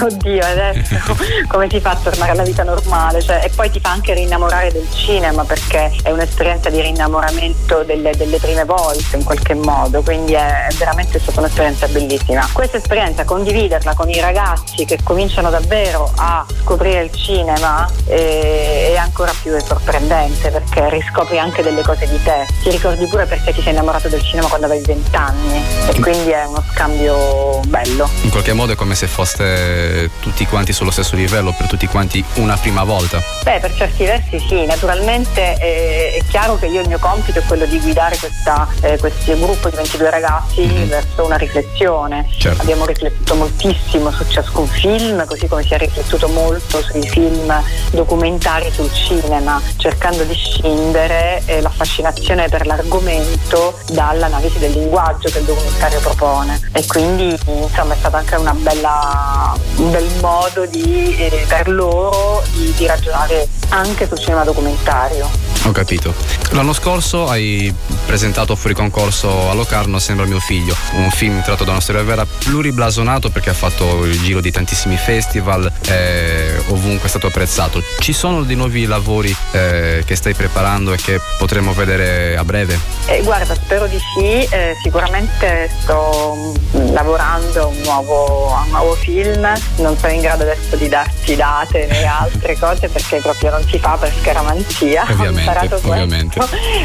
oddio 0.00 0.44
adesso 0.44 1.14
come 1.48 1.68
si 1.70 1.80
fa 1.80 1.90
a 1.90 1.96
tornare 1.96 2.32
alla 2.32 2.42
vita 2.42 2.62
normale? 2.62 3.20
Cioè, 3.22 3.42
e 3.44 3.50
poi 3.54 3.70
ti 3.70 3.80
fa 3.80 3.90
anche 3.90 4.14
rinnamorare 4.14 4.72
del 4.72 4.86
cinema 4.92 5.44
perché 5.44 5.92
è 6.02 6.10
un'esperienza 6.10 6.70
di 6.70 6.80
rinnamoramento 6.80 7.75
delle, 7.84 8.14
delle 8.16 8.38
prime 8.38 8.64
volte 8.64 9.16
in 9.16 9.24
qualche 9.24 9.54
modo 9.54 10.02
quindi 10.02 10.34
è 10.34 10.68
veramente 10.76 11.18
stata 11.18 11.40
un'esperienza 11.40 11.88
bellissima. 11.88 12.48
Questa 12.52 12.76
esperienza 12.76 13.24
condividerla 13.24 13.94
con 13.94 14.08
i 14.08 14.20
ragazzi 14.20 14.84
che 14.84 14.98
cominciano 15.02 15.50
davvero 15.50 16.10
a 16.16 16.44
scoprire 16.62 17.02
il 17.02 17.12
cinema 17.12 17.88
eh, 18.06 18.92
è 18.92 18.96
ancora 18.96 19.32
più 19.42 19.58
sorprendente 19.60 20.50
perché 20.50 20.88
riscopri 20.90 21.38
anche 21.38 21.62
delle 21.62 21.82
cose 21.82 22.06
di 22.08 22.22
te. 22.22 22.46
Ti 22.62 22.70
ricordi 22.70 23.06
pure 23.06 23.26
perché 23.26 23.52
ti 23.52 23.62
sei 23.62 23.72
innamorato 23.72 24.08
del 24.08 24.22
cinema 24.22 24.48
quando 24.48 24.66
avevi 24.66 24.84
20 24.84 25.16
anni 25.16 25.62
e 25.88 26.00
quindi 26.00 26.30
è 26.30 26.44
uno 26.44 26.62
scambio 26.72 27.60
bello. 27.66 28.08
In 28.22 28.30
qualche 28.30 28.52
modo 28.52 28.72
è 28.72 28.76
come 28.76 28.94
se 28.94 29.06
foste 29.06 30.10
tutti 30.20 30.46
quanti 30.46 30.72
sullo 30.72 30.90
stesso 30.90 31.16
livello, 31.16 31.54
per 31.56 31.66
tutti 31.66 31.86
quanti 31.86 32.24
una 32.34 32.56
prima 32.56 32.84
volta. 32.84 33.22
Beh, 33.42 33.58
per 33.60 33.74
certi 33.74 34.04
versi 34.04 34.38
sì, 34.48 34.64
naturalmente 34.64 35.56
eh, 35.60 36.16
è 36.18 36.24
chiaro 36.28 36.56
che 36.56 36.66
io 36.66 36.80
il 36.80 36.88
mio 36.88 36.98
compito 36.98 37.38
è 37.38 37.42
quello 37.44 37.65
di 37.66 37.80
guidare 37.80 38.16
questa, 38.16 38.68
eh, 38.80 38.98
questo 38.98 39.36
gruppo 39.38 39.68
di 39.68 39.76
22 39.76 40.10
ragazzi 40.10 40.66
verso 40.84 41.24
una 41.24 41.36
riflessione. 41.36 42.28
Certo. 42.36 42.62
Abbiamo 42.62 42.86
riflettuto 42.86 43.34
moltissimo 43.34 44.10
su 44.10 44.24
ciascun 44.28 44.66
film, 44.66 45.24
così 45.26 45.46
come 45.46 45.62
si 45.62 45.74
è 45.74 45.78
riflettuto 45.78 46.28
molto 46.28 46.80
sui 46.82 47.06
film 47.08 47.52
documentari 47.90 48.70
sul 48.72 48.92
cinema, 48.92 49.60
cercando 49.76 50.22
di 50.24 50.34
scindere 50.34 51.42
eh, 51.46 51.60
la 51.60 51.70
fascinazione 51.70 52.48
per 52.48 52.66
l'argomento 52.66 53.78
dall'analisi 53.88 54.58
del 54.58 54.72
linguaggio 54.72 55.28
che 55.30 55.38
il 55.38 55.44
documentario 55.44 56.00
propone. 56.00 56.60
E 56.72 56.84
quindi 56.86 57.38
insomma 57.46 57.94
è 57.94 57.96
stato 57.96 58.16
anche 58.16 58.36
una 58.36 58.54
bella, 58.54 59.56
un 59.76 59.90
bel 59.90 60.08
modo 60.20 60.66
di, 60.66 61.16
eh, 61.16 61.44
per 61.48 61.68
loro 61.68 62.42
di, 62.52 62.72
di 62.76 62.86
ragionare 62.86 63.48
anche 63.70 64.06
sul 64.06 64.18
cinema 64.18 64.44
documentario. 64.44 65.45
Ho 65.64 65.72
capito. 65.72 66.14
L'anno 66.50 66.72
scorso 66.72 67.28
hai 67.28 67.74
presentato 68.06 68.54
fuori 68.54 68.74
concorso 68.74 69.50
a 69.50 69.54
Locarno 69.54 69.98
Sembra 69.98 70.24
mio 70.26 70.38
figlio, 70.38 70.76
un 70.94 71.10
film 71.10 71.42
tratto 71.42 71.64
da 71.64 71.72
una 71.72 71.80
storia 71.80 72.02
vera 72.02 72.24
pluriblasonato 72.24 73.30
perché 73.30 73.50
ha 73.50 73.54
fatto 73.54 74.04
il 74.04 74.20
giro 74.20 74.40
di 74.40 74.50
tantissimi 74.52 74.96
festival 74.96 75.70
e 75.88 76.62
ovunque 76.68 77.06
è 77.06 77.08
stato 77.08 77.26
apprezzato. 77.26 77.82
Ci 77.98 78.12
sono 78.12 78.42
dei 78.42 78.56
nuovi 78.56 78.84
lavori 78.86 79.34
eh, 79.52 80.02
che 80.06 80.14
stai 80.14 80.34
preparando 80.34 80.92
e 80.92 80.96
che 80.96 81.20
potremo 81.38 81.72
vedere 81.72 82.36
a 82.36 82.44
breve? 82.44 82.78
Eh, 83.06 83.22
guarda, 83.22 83.54
spero 83.54 83.86
di 83.86 83.98
sì, 84.14 84.46
eh, 84.50 84.76
sicuramente 84.82 85.70
sto 85.80 86.54
lavorando 86.92 87.62
a 87.62 87.66
un, 87.66 87.80
nuovo, 87.82 88.54
a 88.54 88.62
un 88.62 88.70
nuovo 88.70 88.94
film, 88.94 89.40
non 89.76 89.96
sono 89.98 90.12
in 90.12 90.20
grado 90.20 90.42
adesso 90.42 90.76
di 90.76 90.88
darti 90.88 91.34
date 91.34 91.86
né 91.86 92.04
altre 92.04 92.56
cose 92.58 92.88
perché 92.88 93.18
proprio 93.18 93.50
non 93.50 93.66
si 93.68 93.78
fa 93.78 93.96
per 93.98 94.12
scaramanzia, 94.20 95.06
ho 95.08 95.32
Ovviamente, 95.50 95.68
questo. 95.68 95.88
ovviamente. 95.88 96.40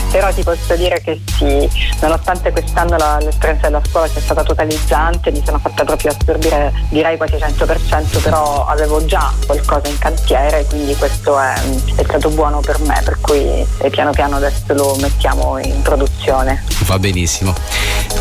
però 0.11 0.33
ti 0.33 0.43
posso 0.43 0.75
dire 0.75 1.01
che 1.01 1.21
sì, 1.37 1.69
nonostante 2.01 2.51
quest'anno 2.51 2.97
la- 2.97 3.17
l'esperienza 3.19 3.67
della 3.67 3.81
scuola 3.87 4.07
sia 4.07 4.21
stata 4.21 4.43
totalizzante, 4.43 5.31
mi 5.31 5.41
sono 5.43 5.59
fatta 5.59 5.83
proprio 5.83 6.11
assorbire 6.11 6.71
direi 6.89 7.17
quasi 7.17 7.35
100%, 7.35 8.21
però 8.21 8.65
avevo 8.65 9.03
già 9.05 9.31
qualcosa 9.45 9.87
in 9.87 9.97
cantiere, 9.97 10.65
quindi 10.65 10.95
questo 10.95 11.39
è, 11.39 11.53
è 11.95 12.03
stato 12.03 12.29
buono 12.29 12.59
per 12.59 12.79
me, 12.79 13.01
per 13.03 13.17
cui 13.21 13.65
eh, 13.77 13.89
piano 13.89 14.11
piano 14.11 14.35
adesso 14.37 14.73
lo 14.73 14.95
mettiamo 14.99 15.57
in 15.59 15.81
produzione. 15.81 16.63
Va 16.85 16.99
benissimo. 16.99 17.53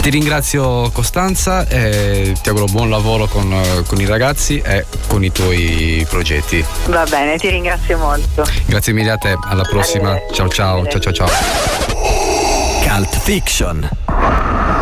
Ti 0.00 0.08
ringrazio 0.08 0.90
Costanza 0.92 1.66
e 1.66 2.34
ti 2.40 2.48
auguro 2.48 2.66
buon 2.66 2.88
lavoro 2.88 3.26
con, 3.26 3.52
eh, 3.52 3.82
con 3.86 4.00
i 4.00 4.06
ragazzi 4.06 4.58
e 4.64 4.86
con 5.06 5.22
i 5.24 5.30
tuoi 5.32 6.06
progetti. 6.08 6.64
Va 6.86 7.04
bene, 7.04 7.36
ti 7.36 7.48
ringrazio 7.50 7.98
molto. 7.98 8.44
Grazie 8.66 8.92
mille 8.92 9.10
a 9.10 9.16
te, 9.18 9.36
alla 9.48 9.64
prossima. 9.64 10.18
Ciao 10.32 10.48
ciao, 10.48 10.86
ciao 10.86 11.00
ciao 11.00 11.12
ciao. 11.12 11.28
Cult 12.82 13.18
Fiction. 13.20 14.09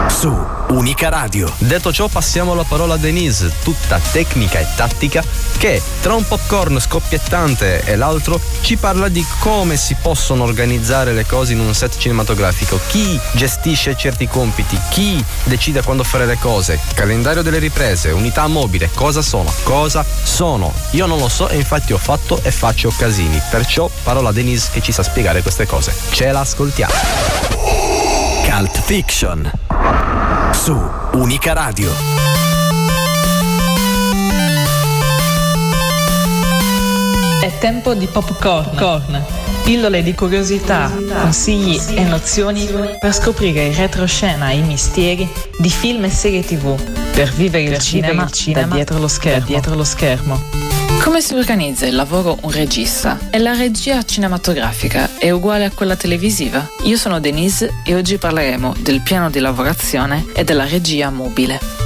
Su 0.09 0.35
Unica 0.71 1.09
Radio. 1.09 1.53
Detto 1.59 1.92
ciò, 1.92 2.09
passiamo 2.09 2.55
la 2.55 2.64
parola 2.64 2.94
a 2.94 2.97
Denise, 2.97 3.53
tutta 3.62 4.01
tecnica 4.11 4.59
e 4.59 4.66
tattica, 4.75 5.23
che 5.59 5.81
tra 6.01 6.14
un 6.14 6.27
popcorn 6.27 6.81
scoppiettante 6.81 7.85
e 7.85 7.97
l'altro 7.97 8.40
ci 8.62 8.77
parla 8.77 9.09
di 9.09 9.25
come 9.38 9.77
si 9.77 9.97
possono 10.01 10.44
organizzare 10.44 11.12
le 11.12 11.25
cose 11.25 11.53
in 11.53 11.61
un 11.61 11.75
set 11.75 11.97
cinematografico, 11.97 12.81
chi 12.88 13.18
gestisce 13.33 13.97
certi 13.97 14.27
compiti, 14.27 14.79
chi 14.90 15.25
decide 15.44 15.83
quando 15.83 16.05
fare 16.05 16.27
le 16.27 16.38
cose, 16.38 16.79
calendario 16.94 17.42
delle 17.42 17.59
riprese, 17.59 18.11
unità 18.11 18.47
mobile, 18.47 18.90
cosa 18.94 19.23
sono, 19.23 19.53
cosa 19.62 20.05
sono. 20.23 20.73
Io 20.90 21.07
non 21.07 21.18
lo 21.18 21.29
so 21.29 21.49
e 21.49 21.57
infatti 21.57 21.92
ho 21.92 21.99
fatto 21.99 22.40
e 22.42 22.51
faccio 22.51 22.92
casini, 22.97 23.40
perciò 23.51 23.88
parola 24.03 24.31
a 24.31 24.33
Denise 24.33 24.71
che 24.73 24.81
ci 24.81 24.92
sa 24.92 25.03
spiegare 25.03 25.42
queste 25.42 25.66
cose. 25.66 25.94
Ce 26.11 26.31
l'ascoltiamo. 26.31 26.94
Cult 28.44 28.83
Fiction. 28.83 29.67
Su 30.59 30.77
Unica 31.12 31.53
Radio. 31.53 31.90
È 37.40 37.59
tempo 37.59 37.94
di 37.94 38.07
popcorn. 38.07 38.77
Corn. 38.77 39.25
Pillole 39.62 40.03
di 40.03 40.14
curiosità, 40.14 40.92
consigli 41.21 41.81
e 41.94 42.03
nozioni 42.03 42.68
per 42.99 43.14
scoprire 43.14 43.66
in 43.66 43.75
retroscena 43.77 44.51
i 44.51 44.61
misteri 44.62 45.27
di 45.57 45.71
film 45.71 46.05
e 46.05 46.11
serie 46.11 46.42
tv. 46.42 46.79
Per 47.12 47.33
vivere 47.33 47.77
il, 47.77 47.79
cinema, 47.79 48.29
da 48.53 48.62
dietro 48.62 48.99
lo 48.99 49.09
schermo. 49.09 49.47
dietro 49.47 49.75
lo 49.75 49.85
schermo. 49.85 50.67
Come 51.03 51.20
si 51.20 51.35
organizza 51.35 51.87
il 51.87 51.94
lavoro 51.94 52.38
un 52.42 52.51
regista? 52.51 53.18
E 53.31 53.38
la 53.38 53.55
regia 53.55 54.03
cinematografica 54.03 55.18
è 55.18 55.31
uguale 55.31 55.64
a 55.64 55.70
quella 55.70 55.96
televisiva? 55.96 56.68
Io 56.85 56.96
sono 56.96 57.20
Denise 57.20 57.81
e 57.85 57.94
oggi 57.94 58.18
parleremo 58.18 58.74
del 58.79 59.01
piano 59.03 59.31
di 59.31 59.38
lavorazione 59.38 60.27
e 60.35 60.44
della 60.44 60.66
regia 60.66 61.11
mobile. 61.11 61.78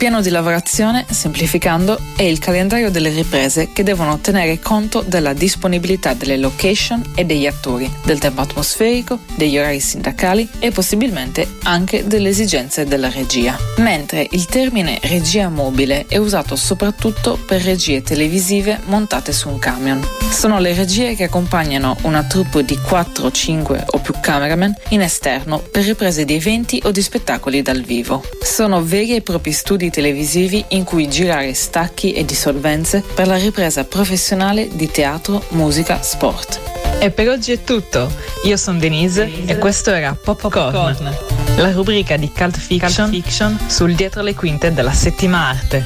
Piano 0.00 0.22
di 0.22 0.30
lavorazione, 0.30 1.04
semplificando, 1.10 2.00
è 2.16 2.22
il 2.22 2.38
calendario 2.38 2.90
delle 2.90 3.10
riprese 3.10 3.68
che 3.70 3.82
devono 3.82 4.18
tenere 4.18 4.58
conto 4.58 5.04
della 5.06 5.34
disponibilità 5.34 6.14
delle 6.14 6.38
location 6.38 7.02
e 7.14 7.26
degli 7.26 7.46
attori, 7.46 7.92
del 8.02 8.18
tempo 8.18 8.40
atmosferico, 8.40 9.18
degli 9.36 9.58
orari 9.58 9.78
sindacali 9.78 10.48
e 10.58 10.70
possibilmente 10.70 11.46
anche 11.64 12.06
delle 12.06 12.30
esigenze 12.30 12.86
della 12.86 13.10
regia. 13.10 13.58
Mentre 13.76 14.26
il 14.30 14.46
termine 14.46 14.98
regia 15.02 15.50
mobile 15.50 16.06
è 16.08 16.16
usato 16.16 16.56
soprattutto 16.56 17.36
per 17.36 17.60
regie 17.60 18.00
televisive 18.00 18.80
montate 18.86 19.32
su 19.32 19.50
un 19.50 19.58
camion. 19.58 20.02
Sono 20.30 20.60
le 20.60 20.72
regie 20.72 21.14
che 21.14 21.24
accompagnano 21.24 21.98
una 22.04 22.24
troupe 22.24 22.64
di 22.64 22.78
4, 22.78 23.30
5 23.30 23.84
o 23.84 23.98
più 23.98 24.14
cameraman 24.18 24.74
in 24.90 25.02
esterno 25.02 25.58
per 25.58 25.84
riprese 25.84 26.24
di 26.24 26.36
eventi 26.36 26.80
o 26.84 26.90
di 26.90 27.02
spettacoli 27.02 27.60
dal 27.60 27.82
vivo. 27.82 28.24
Sono 28.40 28.82
veri 28.82 29.14
e 29.14 29.20
propri 29.20 29.52
studi 29.52 29.88
televisivi 29.90 30.64
in 30.68 30.84
cui 30.84 31.08
girare 31.08 31.52
stacchi 31.54 32.12
e 32.12 32.24
dissolvenze 32.24 33.02
per 33.14 33.26
la 33.26 33.36
ripresa 33.36 33.84
professionale 33.84 34.68
di 34.72 34.90
teatro, 34.90 35.44
musica, 35.50 36.02
sport. 36.02 36.60
E 36.98 37.10
per 37.10 37.28
oggi 37.28 37.52
è 37.52 37.62
tutto. 37.64 38.10
Io 38.44 38.56
sono 38.56 38.78
Denise 38.78 39.30
e 39.46 39.58
questo 39.58 39.90
era 39.90 40.14
Popcorn, 40.14 41.16
la 41.56 41.72
rubrica 41.72 42.16
di 42.16 42.30
cult 42.30 42.58
fiction, 42.58 43.58
sul 43.68 43.94
dietro 43.94 44.22
le 44.22 44.34
quinte 44.34 44.72
della 44.72 44.92
settima 44.92 45.48
arte. 45.48 45.84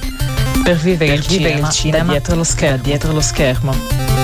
Per 0.62 0.76
vivere, 0.76 1.14
il, 1.14 1.22
cinema, 1.24 2.10
dietro 2.10 2.34
lo 2.36 2.44
schermo. 2.44 2.82
Dietro 2.82 3.12
lo 3.12 3.20
schermo. 3.20 4.23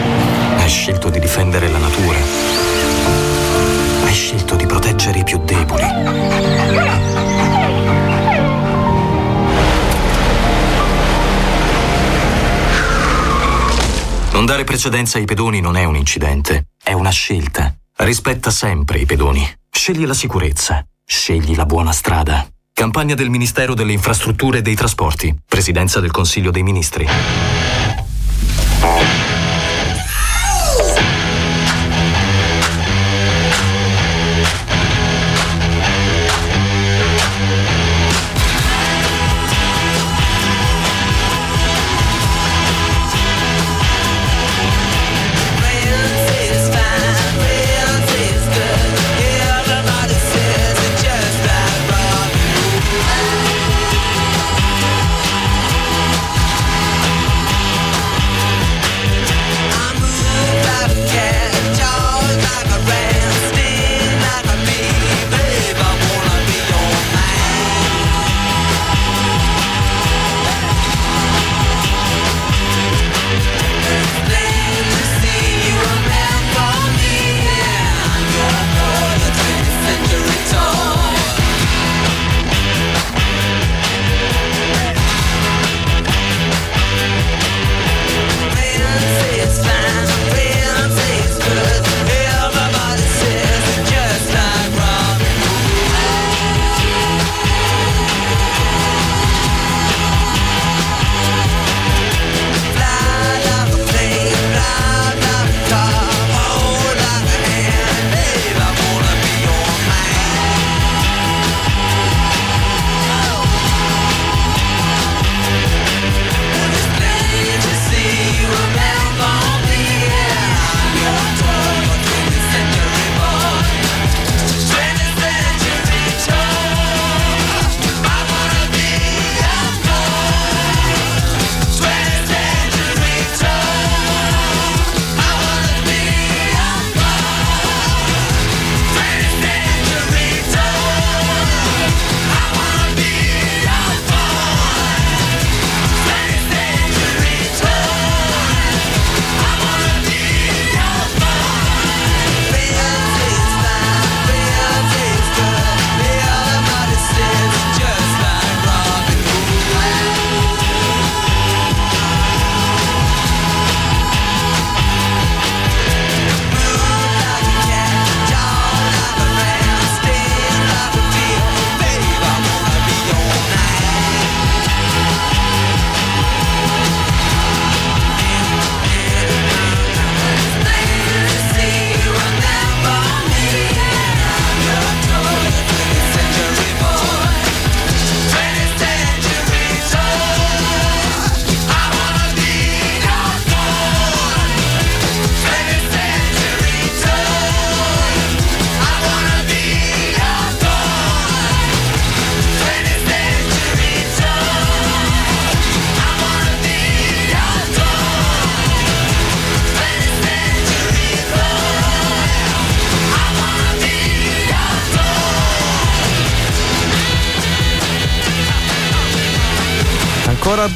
scelto 0.71 1.09
di 1.09 1.19
difendere 1.19 1.69
la 1.69 1.79
natura. 1.79 2.17
Hai 4.05 4.13
scelto 4.13 4.55
di 4.55 4.65
proteggere 4.65 5.19
i 5.19 5.23
più 5.25 5.37
deboli. 5.43 5.83
Non 14.31 14.45
dare 14.45 14.63
precedenza 14.63 15.17
ai 15.17 15.25
pedoni 15.25 15.59
non 15.59 15.75
è 15.75 15.83
un 15.83 15.97
incidente, 15.97 16.69
è 16.81 16.93
una 16.93 17.11
scelta. 17.11 17.75
Rispetta 17.97 18.49
sempre 18.49 18.99
i 18.99 19.05
pedoni. 19.05 19.45
Scegli 19.69 20.05
la 20.05 20.13
sicurezza. 20.13 20.83
Scegli 21.05 21.53
la 21.53 21.65
buona 21.65 21.91
strada. 21.91 22.47
Campagna 22.73 23.13
del 23.13 23.29
Ministero 23.29 23.73
delle 23.73 23.91
Infrastrutture 23.91 24.59
e 24.59 24.61
dei 24.61 24.75
Trasporti. 24.75 25.35
Presidenza 25.45 25.99
del 25.99 26.11
Consiglio 26.11 26.49
dei 26.49 26.63
Ministri. 26.63 27.07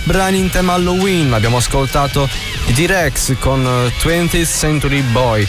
Brani 0.03 0.39
in 0.39 0.49
tema 0.49 0.73
Halloween, 0.73 1.33
abbiamo 1.33 1.57
ascoltato 1.57 2.29
i 2.65 2.73
T-Rex 2.73 3.37
con 3.39 3.65
eh, 3.65 3.93
20th 4.01 4.45
Century 4.45 5.01
Boy, 5.01 5.47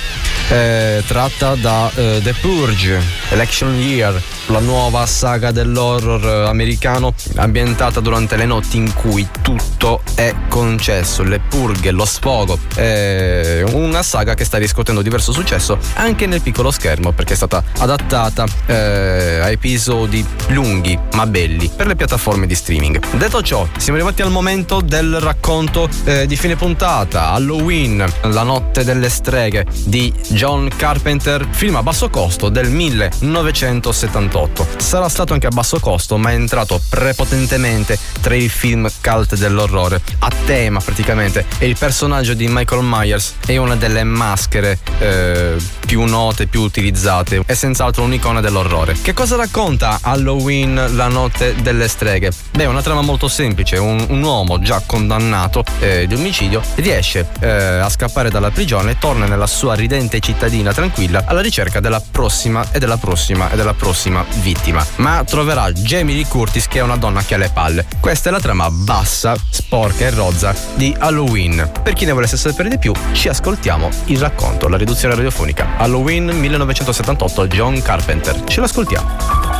eh, 0.49 1.03
tratta 1.07 1.55
da 1.55 1.91
eh, 1.95 2.21
The 2.23 2.35
Purge, 2.41 3.03
Election 3.31 3.75
Year, 3.79 4.23
la 4.47 4.61
nuova 4.61 5.05
saga 5.07 5.51
dell'horror 5.51 6.25
eh, 6.25 6.49
americano 6.49 7.15
ambientata 7.37 8.01
durante 8.01 8.37
le 8.37 8.45
notti 8.45 8.77
in 8.77 8.93
cui 8.95 9.27
tutto 9.43 10.03
è 10.15 10.35
concesso, 10.49 11.23
le 11.23 11.41
purghe, 11.41 11.91
lo 11.91 12.05
sfogo. 12.05 12.59
È 12.75 13.65
una 13.73 14.03
saga 14.03 14.35
che 14.35 14.45
sta 14.45 14.59
riscuotendo 14.59 15.03
diverso 15.03 15.33
successo 15.33 15.79
anche 15.95 16.27
nel 16.27 16.41
piccolo 16.41 16.71
schermo 16.71 17.13
perché 17.13 17.33
è 17.33 17.37
stata 17.37 17.63
adattata 17.79 18.45
eh, 18.67 19.39
a 19.43 19.51
episodi 19.51 20.25
lunghi 20.49 20.99
ma 21.15 21.27
belli 21.27 21.71
per 21.75 21.87
le 21.87 21.97
piattaforme 21.97 22.47
di 22.47 22.55
streaming. 22.55 23.01
Detto 23.17 23.43
ciò, 23.43 23.67
siamo 23.77 23.99
arrivati 23.99 24.23
al 24.23 24.31
momento 24.31 24.81
del 24.81 25.19
racconto 25.21 25.89
eh, 26.05 26.27
di 26.27 26.37
fine 26.37 26.57
puntata, 26.57 27.31
Halloween, 27.31 28.05
la 28.23 28.43
notte 28.43 28.85
delle 28.85 29.09
streghe 29.09 29.67
di 29.85 30.13
John 30.29 30.69
Carpenter, 30.75 31.47
film 31.51 31.77
a 31.77 31.83
basso 31.83 32.09
costo 32.09 32.49
del 32.49 32.71
1978. 32.71 34.36
Sarà 34.77 35.09
stato 35.09 35.33
anche 35.33 35.47
a 35.47 35.51
basso 35.51 35.81
costo, 35.81 36.19
ma 36.19 36.31
è 36.31 36.35
entrato 36.35 36.79
prepotentemente 36.91 37.99
tra 38.21 38.35
i 38.35 38.51
film 38.51 38.87
cult 39.01 39.35
dell'orrore, 39.35 40.03
a 40.19 40.31
tema 40.45 40.79
praticamente, 40.81 41.47
e 41.57 41.67
il 41.67 41.77
personaggio 41.79 42.35
di 42.35 42.47
Michael 42.47 42.83
Myers 42.85 43.37
è 43.47 43.57
una 43.57 43.77
delle 43.77 44.05
maschere 44.05 44.79
eh, 44.99 45.57
più 45.87 46.05
note, 46.05 46.49
più 46.49 46.61
utilizzate, 46.61 47.43
è 47.47 47.55
senz'altro 47.55 48.03
un'icona 48.03 48.41
dell'orrore. 48.43 48.95
Che 49.01 49.15
cosa 49.15 49.37
racconta 49.37 50.01
Halloween, 50.03 50.95
la 50.95 51.09
notte 51.09 51.55
delle 51.63 51.89
streghe? 51.89 52.31
Beh, 52.51 52.67
una 52.67 52.83
trama 52.83 53.01
molto 53.01 53.29
semplice, 53.29 53.79
un, 53.79 54.05
un 54.09 54.23
uomo 54.23 54.61
già 54.61 54.83
condannato 54.85 55.65
eh, 55.79 56.07
di 56.07 56.15
omicidio 56.15 56.61
riesce 56.75 57.27
eh, 57.41 57.49
a 57.49 57.89
scappare 57.89 58.29
dalla 58.29 58.51
prigione 58.51 58.91
e 58.91 58.99
torna 58.99 59.25
nella 59.25 59.47
sua 59.47 59.75
ridente 59.75 60.21
cittadina 60.21 60.75
tranquilla 60.75 61.25
alla 61.27 61.41
ricerca 61.41 61.81
della 61.81 62.03
prossima 62.11 62.67
e 62.71 62.79
della 62.79 62.99
prossima 62.99 63.51
e 63.51 63.57
della 63.57 63.73
prossima 63.73 64.25
vittima. 64.41 64.85
Ma 64.97 65.25
troverà 65.25 65.71
Jamie 65.73 66.15
Lee 66.15 66.27
Curtis 66.27 66.69
che 66.69 66.79
è 66.79 66.83
una 66.83 66.97
donna 66.97 67.23
che 67.23 67.35
ha 67.35 67.39
le 67.39 67.51
palle. 67.53 67.87
Questa 68.01 68.29
è 68.29 68.33
la 68.33 68.41
trama 68.41 68.71
bassa, 68.71 69.35
sporca 69.51 70.05
e 70.05 70.11
rozza 70.11 70.55
di 70.75 70.95
Halloween. 70.99 71.71
Per 71.83 71.93
chi 71.93 72.05
ne 72.05 72.13
volesse 72.13 72.37
sapere 72.37 72.69
di 72.69 72.79
più, 72.79 72.93
ci 73.13 73.29
ascoltiamo 73.29 73.89
il 74.07 74.19
racconto, 74.19 74.69
la 74.69 74.77
riduzione 74.77 75.15
radiofonica. 75.15 75.77
Halloween 75.77 76.27
1978 76.27 77.47
John 77.47 77.81
Carpenter. 77.83 78.45
Ce 78.45 78.61
l'ascoltiamo. 78.61 79.56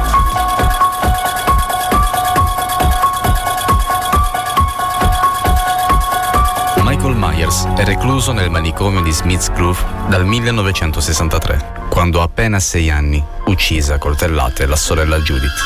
Myers 7.47 7.65
è 7.77 7.85
recluso 7.85 8.33
nel 8.33 8.51
manicomio 8.51 9.01
di 9.03 9.13
Smith's 9.13 9.53
Grove 9.53 9.79
dal 10.09 10.27
1963, 10.27 11.87
quando 11.89 12.21
ha 12.21 12.25
appena 12.25 12.59
sei 12.59 12.91
anni 12.91 13.25
uccisa 13.47 13.95
a 13.95 13.99
coltellate 13.99 14.67
la 14.67 14.75
sorella 14.75 15.19
Judith. 15.21 15.63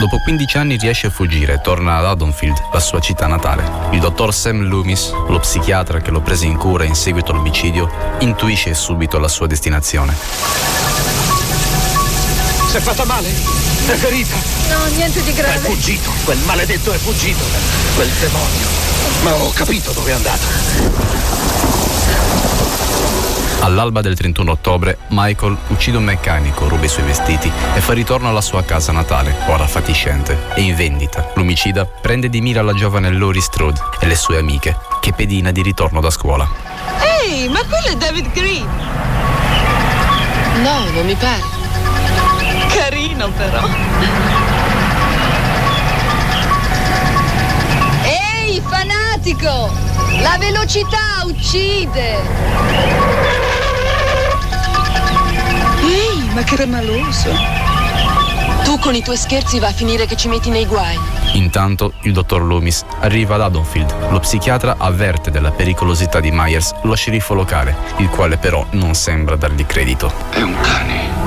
Dopo 0.00 0.18
15 0.18 0.56
anni 0.56 0.78
riesce 0.78 1.08
a 1.08 1.10
fuggire 1.10 1.52
e 1.52 1.60
torna 1.60 1.98
ad 1.98 2.06
Haddonfield, 2.06 2.68
la 2.72 2.80
sua 2.80 3.00
città 3.00 3.26
natale. 3.26 3.70
Il 3.90 4.00
dottor 4.00 4.32
Sam 4.32 4.62
Loomis, 4.62 5.12
lo 5.28 5.38
psichiatra 5.38 6.00
che 6.00 6.10
lo 6.10 6.22
prese 6.22 6.46
in 6.46 6.56
cura 6.56 6.84
in 6.84 6.94
seguito 6.94 7.32
all'omicidio, 7.32 8.16
intuisce 8.20 8.72
subito 8.72 9.18
la 9.18 9.28
sua 9.28 9.46
destinazione. 9.46 10.16
Si 12.70 12.76
è 12.78 12.80
fatta 12.80 13.04
male? 13.04 13.28
È 13.28 13.92
ferita? 13.92 14.36
No, 14.70 14.86
niente 14.94 15.22
di 15.22 15.32
È 15.32 15.34
grave. 15.34 15.58
fuggito, 15.58 16.10
quel 16.24 16.38
maledetto 16.46 16.92
è 16.92 16.96
fuggito. 16.96 17.44
Quel 17.94 18.08
demonio. 18.08 18.66
Ma 19.22 19.34
ho 19.34 19.50
capito 19.50 19.92
dove 19.92 20.12
è 20.12 20.14
andato. 20.14 21.39
All'alba 23.62 24.00
del 24.00 24.16
31 24.16 24.52
ottobre, 24.52 24.96
Michael 25.08 25.54
uccide 25.68 25.98
un 25.98 26.04
meccanico, 26.04 26.66
ruba 26.66 26.86
i 26.86 26.88
suoi 26.88 27.04
vestiti 27.04 27.52
e 27.74 27.80
fa 27.80 27.92
ritorno 27.92 28.28
alla 28.28 28.40
sua 28.40 28.64
casa 28.64 28.90
natale, 28.90 29.36
ora 29.48 29.66
fatiscente, 29.66 30.46
e 30.54 30.62
in 30.62 30.74
vendita. 30.74 31.30
L'omicida 31.34 31.84
prende 31.84 32.30
di 32.30 32.40
mira 32.40 32.62
la 32.62 32.72
giovane 32.72 33.10
Lori 33.10 33.40
Strode 33.40 33.78
e 34.00 34.06
le 34.06 34.16
sue 34.16 34.38
amiche, 34.38 34.78
che 35.00 35.12
pedina 35.12 35.50
di 35.50 35.60
ritorno 35.60 36.00
da 36.00 36.08
scuola. 36.08 36.48
Ehi, 37.22 37.48
ma 37.48 37.60
quello 37.60 37.88
è 37.88 37.96
David 37.96 38.32
Green! 38.32 38.66
No, 40.62 40.84
non 40.94 41.04
mi 41.04 41.14
pare. 41.14 41.42
Carino 42.68 43.28
però. 43.30 43.68
Ehi, 48.04 48.62
fanatico! 48.66 49.70
La 50.22 50.36
velocità 50.38 51.24
uccide! 51.24 53.49
Ma 56.34 56.42
che 56.42 56.56
ramaloso! 56.56 57.30
Tu 58.64 58.78
con 58.78 58.94
i 58.94 59.02
tuoi 59.02 59.16
scherzi 59.16 59.58
va 59.58 59.68
a 59.68 59.72
finire 59.72 60.06
che 60.06 60.16
ci 60.16 60.28
metti 60.28 60.48
nei 60.48 60.66
guai. 60.66 60.98
Intanto 61.32 61.94
il 62.02 62.12
dottor 62.12 62.42
Loomis 62.42 62.84
arriva 63.00 63.34
ad 63.34 63.40
Haddonfield. 63.42 64.10
Lo 64.10 64.20
psichiatra 64.20 64.76
avverte 64.78 65.30
della 65.30 65.50
pericolosità 65.50 66.20
di 66.20 66.30
Myers 66.30 66.74
lo 66.82 66.94
sceriffo 66.94 67.34
locale, 67.34 67.74
il 67.96 68.08
quale 68.08 68.36
però 68.36 68.64
non 68.70 68.94
sembra 68.94 69.36
dargli 69.36 69.66
credito. 69.66 70.12
È 70.30 70.42
un 70.42 70.56
cane. 70.60 71.19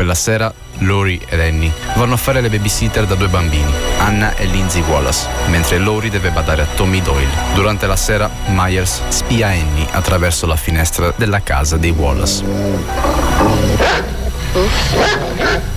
Quella 0.00 0.14
sera 0.14 0.50
Lori 0.78 1.20
ed 1.28 1.40
Annie 1.40 1.70
vanno 1.96 2.14
a 2.14 2.16
fare 2.16 2.40
le 2.40 2.48
babysitter 2.48 3.04
da 3.04 3.16
due 3.16 3.28
bambini, 3.28 3.70
Anna 3.98 4.34
e 4.34 4.46
Lindsay 4.46 4.80
Wallace, 4.80 5.28
mentre 5.48 5.76
Lori 5.76 6.08
deve 6.08 6.30
badare 6.30 6.62
a 6.62 6.66
Tommy 6.74 7.02
Doyle. 7.02 7.28
Durante 7.52 7.86
la 7.86 7.96
sera 7.96 8.30
Myers 8.46 9.02
spia 9.08 9.48
Annie 9.48 9.86
attraverso 9.90 10.46
la 10.46 10.56
finestra 10.56 11.12
della 11.16 11.42
casa 11.42 11.76
dei 11.76 11.90
Wallace. 11.90 12.42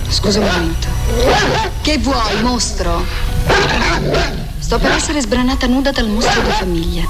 Scusa 0.08 0.40
un 0.40 0.46
momento. 0.46 0.88
Che 1.82 1.98
vuoi, 1.98 2.40
mostro? 2.40 3.04
Sto 4.58 4.78
per 4.78 4.92
essere 4.92 5.20
sbranata 5.20 5.66
nuda 5.66 5.92
dal 5.92 6.08
mostro 6.08 6.40
di 6.40 6.50
famiglia. 6.50 7.02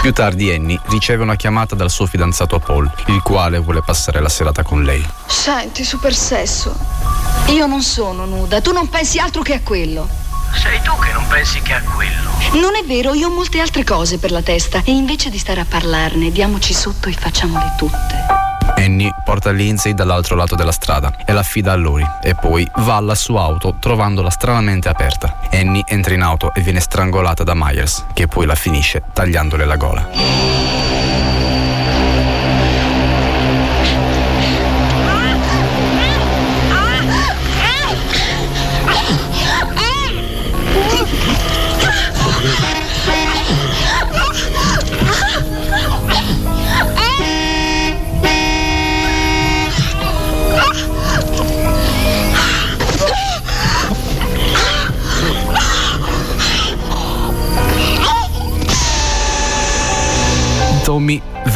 Più 0.00 0.12
tardi 0.12 0.52
Annie 0.52 0.80
riceve 0.88 1.22
una 1.22 1.36
chiamata 1.36 1.74
dal 1.74 1.90
suo 1.90 2.06
fidanzato 2.06 2.58
Paul, 2.58 2.90
il 3.06 3.22
quale 3.22 3.58
vuole 3.58 3.82
passare 3.82 4.20
la 4.20 4.28
serata 4.28 4.62
con 4.62 4.82
lei. 4.82 5.04
Senti, 5.26 5.82
super 5.84 6.14
sesso. 6.14 6.76
Io 7.48 7.66
non 7.66 7.82
sono 7.82 8.24
nuda, 8.26 8.60
tu 8.60 8.72
non 8.72 8.88
pensi 8.88 9.18
altro 9.18 9.42
che 9.42 9.54
a 9.54 9.60
quello. 9.60 10.23
Sei 10.54 10.80
tu 10.82 10.96
che 10.98 11.12
non 11.12 11.26
pensi 11.26 11.60
che 11.60 11.74
a 11.74 11.82
quello. 11.82 12.30
Non 12.52 12.74
è 12.76 12.84
vero, 12.86 13.14
io 13.14 13.28
ho 13.28 13.30
molte 13.30 13.60
altre 13.60 13.84
cose 13.84 14.18
per 14.18 14.30
la 14.30 14.42
testa 14.42 14.82
e 14.84 14.92
invece 14.92 15.30
di 15.30 15.38
stare 15.38 15.60
a 15.60 15.66
parlarne, 15.68 16.30
diamoci 16.30 16.72
sotto 16.72 17.08
e 17.08 17.12
facciamole 17.12 17.74
tutte. 17.76 18.42
Annie 18.76 19.14
porta 19.24 19.50
Lindsay 19.50 19.94
dall'altro 19.94 20.36
lato 20.36 20.54
della 20.54 20.72
strada 20.72 21.12
e 21.24 21.32
l'affida 21.32 21.72
a 21.72 21.76
Lori 21.76 22.06
e 22.22 22.34
poi 22.34 22.68
va 22.76 22.96
alla 22.96 23.14
sua 23.14 23.42
auto 23.42 23.76
trovandola 23.78 24.30
stranamente 24.30 24.88
aperta. 24.88 25.38
Annie 25.52 25.84
entra 25.86 26.14
in 26.14 26.22
auto 26.22 26.52
e 26.54 26.60
viene 26.60 26.80
strangolata 26.80 27.44
da 27.44 27.52
Myers, 27.54 28.06
che 28.12 28.26
poi 28.26 28.46
la 28.46 28.54
finisce 28.54 29.02
tagliandole 29.12 29.64
la 29.64 29.76
gola. 29.76 30.93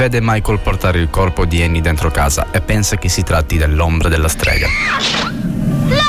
Vede 0.08 0.20
Michael 0.22 0.58
portare 0.60 1.00
il 1.00 1.10
corpo 1.10 1.44
di 1.44 1.62
Annie 1.62 1.82
dentro 1.82 2.10
casa 2.10 2.50
e 2.50 2.62
pensa 2.62 2.96
che 2.96 3.10
si 3.10 3.22
tratti 3.22 3.58
dell'ombra 3.58 4.08
della 4.08 4.28
strega. 4.28 4.66
La 4.66 6.06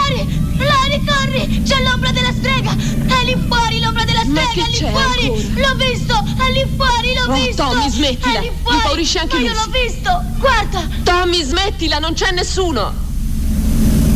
corri! 1.06 1.64
C'è 1.64 1.82
l'ombra 1.84 2.12
della 2.12 2.32
strega! 2.32 2.72
È 2.72 3.24
lì 3.26 3.36
fuori 3.47 3.80
l'ombra 3.82 4.06
della 4.06 4.24
Ma 4.26 4.41
strega! 4.41 4.52
che 4.54 4.62
È 4.62 4.68
lì 4.68 4.78
c'è 4.78 4.89
fuori! 4.89 5.54
L'ho 5.54 5.76
visto! 5.76 6.14
È 6.38 6.52
lì 6.52 6.66
fuori! 6.78 7.14
L'ho 7.14 7.32
Oh, 7.32 7.34
visto! 7.34 7.64
Tommy, 7.64 7.89
smettila. 7.89 8.39
È 8.39 8.41
lì 8.41 8.52
fuori! 8.62 8.78
Impaurisce 8.78 9.20
anche 9.20 9.36
Ma 9.36 9.41
io 9.41 9.54
l'ho 9.54 9.72
visto! 9.84 10.24
Guarda! 10.38 10.88
Tommy, 11.04 11.43
smettila, 11.43 12.00
non 12.00 12.14
c'è 12.14 12.32
nessuno. 12.32 13.09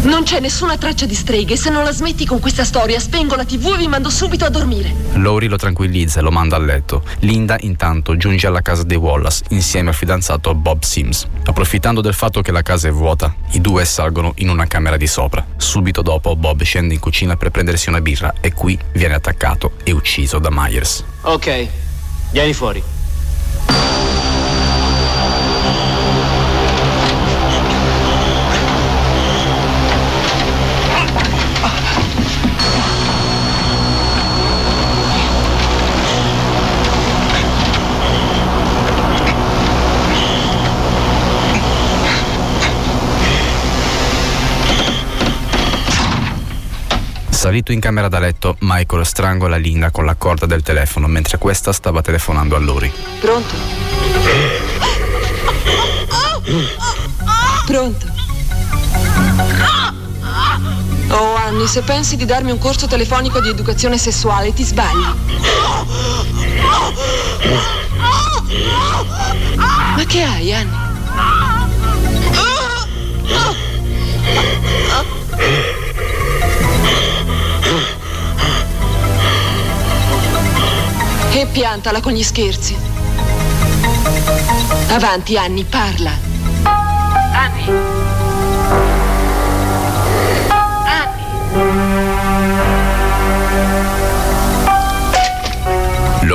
Non 0.04 0.24
c'è 0.24 0.42
nessuna 0.42 0.78
traccia 0.78 1.06
di 1.06 1.16
streghe. 1.16 1.56
Se 1.56 1.70
non 1.70 1.86
la 1.86 1.94
smetti 1.94 2.26
con 2.26 2.42
questa 2.42 2.66
storia, 2.66 3.00
spengo 3.00 3.36
la 3.36 3.46
TV 3.46 3.74
e 3.74 3.78
vi 3.78 3.88
mando 3.88 4.10
subito 4.10 4.44
a 4.44 4.50
dormire. 4.50 4.94
Lori 5.14 5.48
lo 5.48 5.56
tranquillizza 5.56 6.20
e 6.20 6.24
lo 6.24 6.30
manda 6.30 6.58
a 6.58 6.60
letto. 6.60 7.04
Linda 7.20 7.56
intanto 7.62 8.18
giunge 8.18 8.46
alla 8.48 8.62
casa 8.62 8.84
dei 8.84 8.98
Wallace 8.98 9.44
insieme 9.50 9.90
al 9.90 9.96
fidanzato 9.96 10.54
Bob 10.56 10.84
Sims. 10.84 11.26
Approfittando 11.46 12.02
del 12.02 12.14
fatto 12.14 12.42
che 12.42 12.52
la 12.52 12.62
casa 12.62 12.90
è 12.90 12.92
vuota, 12.92 13.34
i 13.52 13.62
due 13.62 13.86
salgono 13.86 14.34
in 14.38 14.50
una 14.50 14.68
camera 14.68 14.98
di 14.98 15.08
sopra. 15.08 15.46
Subito 15.56 16.02
dopo 16.02 16.36
Bob 16.36 16.62
scende 16.64 16.94
in 16.94 17.00
cucina 17.00 17.38
per 17.38 17.52
prendersi 17.52 17.88
una 17.88 18.02
birra 18.02 18.34
e 18.42 18.52
qui 18.54 18.78
viene 18.92 19.14
attaccato 19.14 19.74
e 19.84 19.94
ucciso 19.94 20.38
da 20.38 20.50
Myers. 20.52 21.02
Ok, 21.22 21.68
vieni 22.32 22.54
fuori. 22.54 22.93
Salito 47.44 47.74
in 47.74 47.82
camera 47.82 48.08
da 48.08 48.20
letto, 48.20 48.56
Michael 48.60 49.06
strangola 49.06 49.58
Linda 49.58 49.92
con 49.92 50.06
la 50.06 50.16
corda 50.16 50.46
del 50.46 50.62
telefono 50.62 51.08
mentre 51.08 51.38
questa 51.38 51.74
stava 51.74 52.02
telefonando 52.02 52.56
a 52.56 52.60
Lori. 52.60 52.90
Pronto? 53.20 53.54
Pronto? 57.66 58.06
Oh, 61.10 61.36
Anni, 61.36 61.68
se 61.68 61.82
pensi 61.82 62.16
di 62.16 62.24
darmi 62.24 62.52
un 62.52 62.60
corso 62.60 62.88
telefonico 62.88 63.42
di 63.42 63.50
educazione 63.50 63.98
sessuale, 63.98 64.54
ti 64.54 64.64
sbagli. 64.64 65.06
Ma 69.98 70.04
che 70.08 70.24
hai, 70.24 70.54
Anni? 70.54 70.92
E 81.36 81.48
piantala 81.48 82.00
con 82.00 82.14
gli 82.14 82.22
scherzi. 82.22 82.78
Avanti, 84.90 85.36
Anni, 85.36 85.64
parla. 85.64 86.12
Anni. 87.34 87.72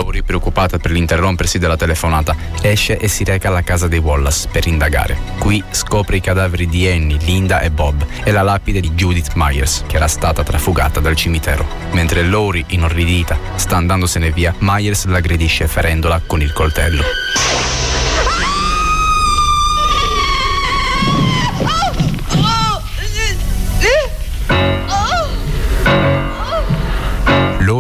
Lori, 0.09 0.23
preoccupata 0.23 0.79
per 0.79 0.91
l'interrompersi 0.91 1.59
della 1.59 1.77
telefonata, 1.77 2.35
esce 2.63 2.97
e 2.97 3.09
si 3.09 3.25
reca 3.25 3.49
alla 3.49 3.61
casa 3.61 3.89
dei 3.89 3.99
Wallace 3.99 4.49
per 4.51 4.67
indagare. 4.67 5.19
Qui 5.39 5.63
scopre 5.71 6.17
i 6.17 6.21
cadaveri 6.23 6.67
di 6.67 6.89
Annie, 6.89 7.19
Linda 7.21 7.61
e 7.61 7.71
Bob 7.71 8.07
e 8.25 8.31
la 8.31 8.41
lapide 8.41 8.81
di 8.81 8.93
Judith 8.93 9.33
Myers, 9.35 9.85
che 9.87 9.97
era 9.97 10.09
stata 10.09 10.43
trafugata 10.43 11.01
dal 11.01 11.15
cimitero. 11.15 11.67
Mentre 11.91 12.23
Lori, 12.23 12.65
inorridita, 12.69 13.39
sta 13.57 13.77
andandosene 13.77 14.31
via, 14.31 14.55
Myers 14.61 15.05
l'aggredisce 15.05 15.69
ferendola 15.69 16.23
con 16.25 16.41
il 16.41 16.55
coltello. 16.55 17.03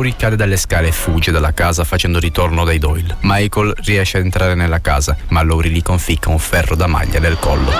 Lori 0.08 0.16
cade 0.16 0.36
dalle 0.36 0.56
scale 0.56 0.88
e 0.88 0.92
fugge 0.92 1.30
dalla 1.30 1.52
casa 1.52 1.84
facendo 1.84 2.18
ritorno 2.18 2.64
dai 2.64 2.78
Doyle. 2.78 3.16
Michael 3.20 3.74
riesce 3.82 4.16
ad 4.16 4.24
entrare 4.24 4.54
nella 4.54 4.80
casa, 4.80 5.14
ma 5.28 5.42
Lori 5.42 5.68
gli 5.68 5.82
conficca 5.82 6.30
un 6.30 6.38
ferro 6.38 6.74
da 6.74 6.86
maglia 6.86 7.18
nel 7.18 7.38
collo. 7.38 7.70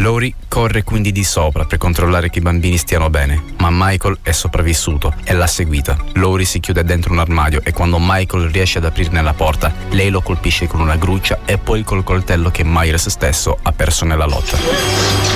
Lori 0.00 0.34
corre 0.48 0.82
quindi 0.82 1.12
di 1.12 1.22
sopra 1.22 1.66
per 1.66 1.76
controllare 1.76 2.30
che 2.30 2.38
i 2.38 2.42
bambini 2.42 2.78
stiano 2.78 3.10
bene, 3.10 3.42
ma 3.58 3.68
Michael 3.70 4.20
è 4.22 4.32
sopravvissuto 4.32 5.12
e 5.24 5.34
l'ha 5.34 5.46
seguita. 5.46 5.94
Lori 6.14 6.46
si 6.46 6.58
chiude 6.58 6.84
dentro 6.84 7.12
un 7.12 7.18
armadio 7.18 7.60
e 7.62 7.74
quando 7.74 7.98
Michael 8.00 8.48
riesce 8.48 8.78
ad 8.78 8.86
aprirne 8.86 9.20
la 9.20 9.34
porta, 9.34 9.70
lei 9.90 10.08
lo 10.08 10.22
colpisce 10.22 10.66
con 10.66 10.80
una 10.80 10.96
gruccia 10.96 11.40
e 11.44 11.58
poi 11.58 11.84
col 11.84 12.02
coltello 12.02 12.50
che 12.50 12.64
Myers 12.64 13.08
stesso 13.08 13.58
ha 13.60 13.72
perso 13.72 14.06
nella 14.06 14.26
lotta. 14.26 15.29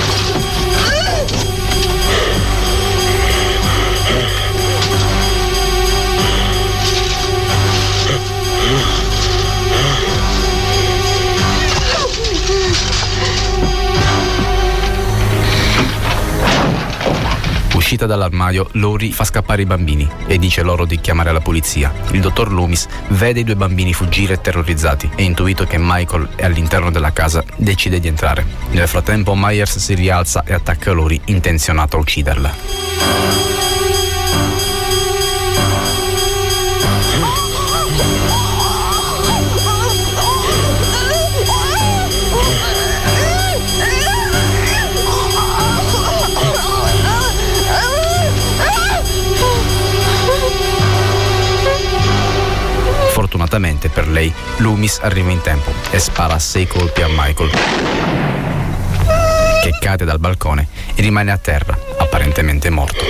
Dall'armadio, 18.15 18.67
Lori 18.73 19.11
fa 19.11 19.23
scappare 19.23 19.61
i 19.61 19.65
bambini 19.65 20.09
e 20.25 20.37
dice 20.37 20.63
loro 20.63 20.85
di 20.85 20.99
chiamare 20.99 21.31
la 21.31 21.41
polizia. 21.41 21.93
Il 22.11 22.21
dottor 22.21 22.51
Loomis 22.51 22.87
vede 23.09 23.41
i 23.41 23.43
due 23.43 23.55
bambini 23.55 23.93
fuggire 23.93 24.41
terrorizzati 24.41 25.11
e 25.15 25.23
intuito 25.23 25.65
che 25.65 25.77
Michael 25.77 26.29
è 26.35 26.45
all'interno 26.45 26.91
della 26.91 27.11
casa, 27.11 27.43
decide 27.55 27.99
di 27.99 28.07
entrare. 28.07 28.45
Nel 28.71 28.87
frattempo 28.87 29.35
Myers 29.35 29.77
si 29.77 29.93
rialza 29.93 30.43
e 30.45 30.53
attacca 30.53 30.91
Lori 30.91 31.19
intenzionato 31.25 31.97
a 31.97 31.99
ucciderla. 31.99 33.44
Fortunatamente 53.45 53.89
per 53.89 54.07
lei, 54.07 54.33
Loomis 54.57 54.97
arriva 55.03 55.29
in 55.29 55.39
tempo 55.39 55.71
e 55.91 55.99
spara 55.99 56.39
sei 56.39 56.65
colpi 56.65 57.03
a 57.03 57.07
Michael, 57.07 57.51
che 59.61 59.77
cade 59.79 60.03
dal 60.03 60.17
balcone 60.17 60.67
e 60.95 61.01
rimane 61.03 61.31
a 61.31 61.37
terra, 61.37 61.77
apparentemente 61.97 62.71
morto. 62.71 63.05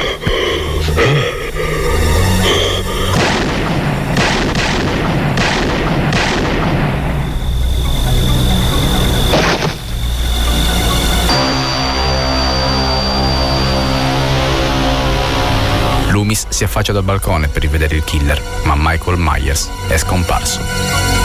Loomis 16.26 16.48
si 16.50 16.64
affaccia 16.64 16.92
dal 16.92 17.04
balcone 17.04 17.50
per 17.50 17.62
rivedere 17.62 17.96
il 17.96 18.04
killer, 18.04 18.42
ma 18.64 18.74
Michael 18.76 19.20
Myers 19.20 19.70
è 19.88 19.96
scomparso. 19.96 21.25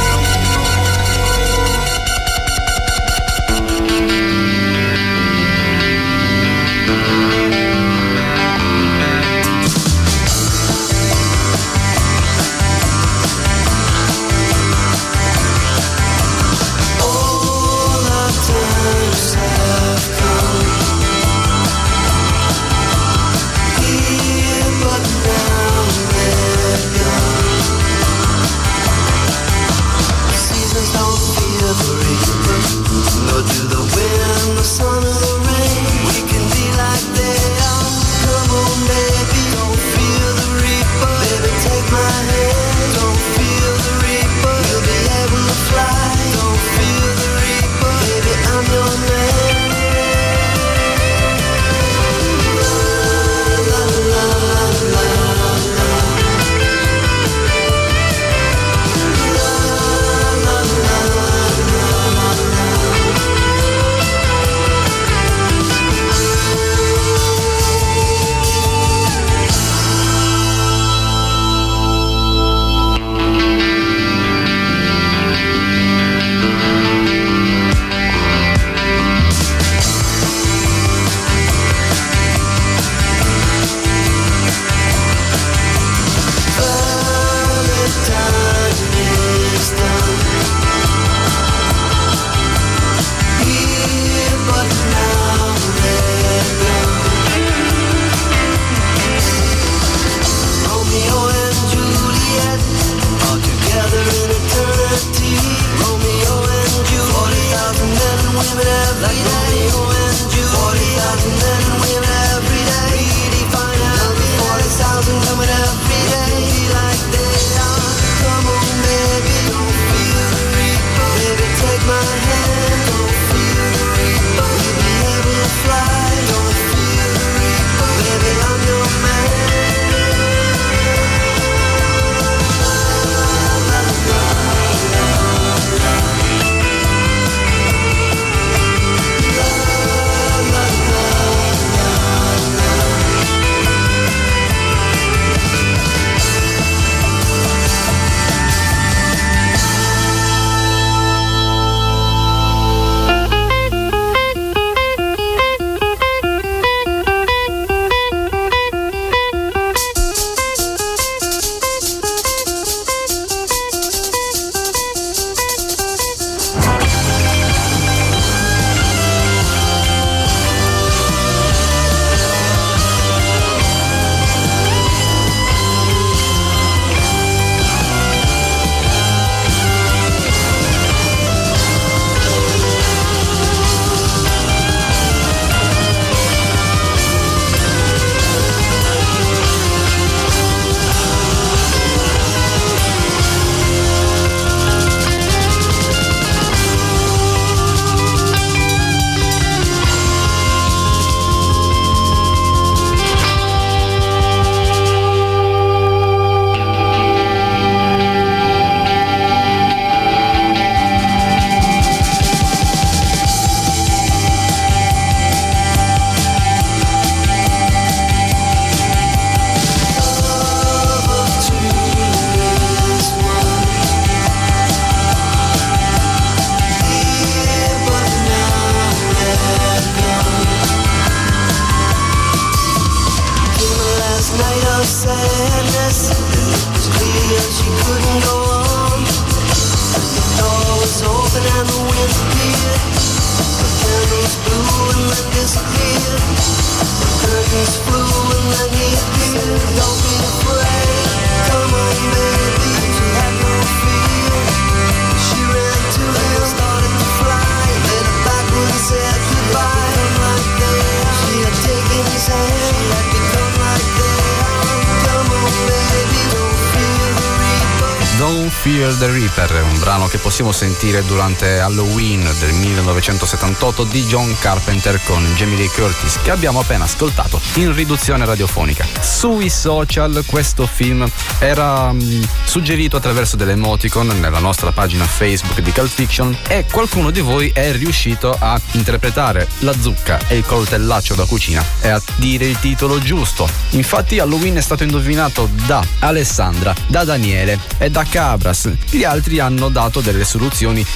Possiamo 270.51 270.53
sentire 270.53 271.05
durante 271.05 271.61
Halloween 271.61 272.29
del 272.39 272.53
1978 272.53 273.85
di 273.85 274.05
John 274.05 274.37
Carpenter 274.39 275.01
con 275.05 275.25
Jamie 275.37 275.57
Lee 275.57 275.71
Curtis, 275.71 276.19
che 276.23 276.31
abbiamo 276.31 276.61
appena 276.61 276.85
ascoltato 276.85 277.41
in 277.55 277.75
riduzione 277.75 278.25
radiofonica. 278.25 278.85
Sui 279.01 279.49
social 279.49 280.23
questo 280.27 280.67
film 280.67 281.09
era 281.39 281.93
mm, 281.93 282.23
suggerito 282.45 282.97
attraverso 282.97 283.37
delle 283.37 283.53
emoticon 283.53 284.09
nella 284.21 284.39
nostra 284.39 284.73
pagina 284.73 285.05
Facebook 285.05 285.61
di 285.61 285.73
Cult 285.73 285.91
Fiction 285.91 286.37
e 286.49 286.67
qualcuno 286.71 287.11
di 287.11 287.21
voi 287.21 287.51
è 287.53 287.73
riuscito 287.73 288.37
a 288.39 288.61
interpretare 288.73 289.49
la 289.59 289.75
zucca 289.79 290.19
e 290.29 290.37
il 290.37 290.45
coltellaccio 290.45 291.15
da 291.15 291.25
cucina 291.25 291.65
e 291.81 291.89
a 291.89 292.03
dire 292.17 292.47
il 292.47 292.59
titolo 292.59 292.99
giusto. 292.99 293.49
Infatti 293.71 294.19
Halloween 294.19 294.57
è 294.57 294.63
stato 294.63 294.83
indovinato 294.83 295.49
da 295.67 295.85
Alessandra, 296.01 296.75
da 296.87 297.05
Daniele 297.05 297.59
e 297.79 297.91
da 297.91 298.05
Cabras. 298.05 298.71
Gli 298.91 299.05
altri 299.05 299.39
hanno 299.39 299.69
dato 299.69 300.01
delle 300.01 300.25
soluzioni 300.25 300.39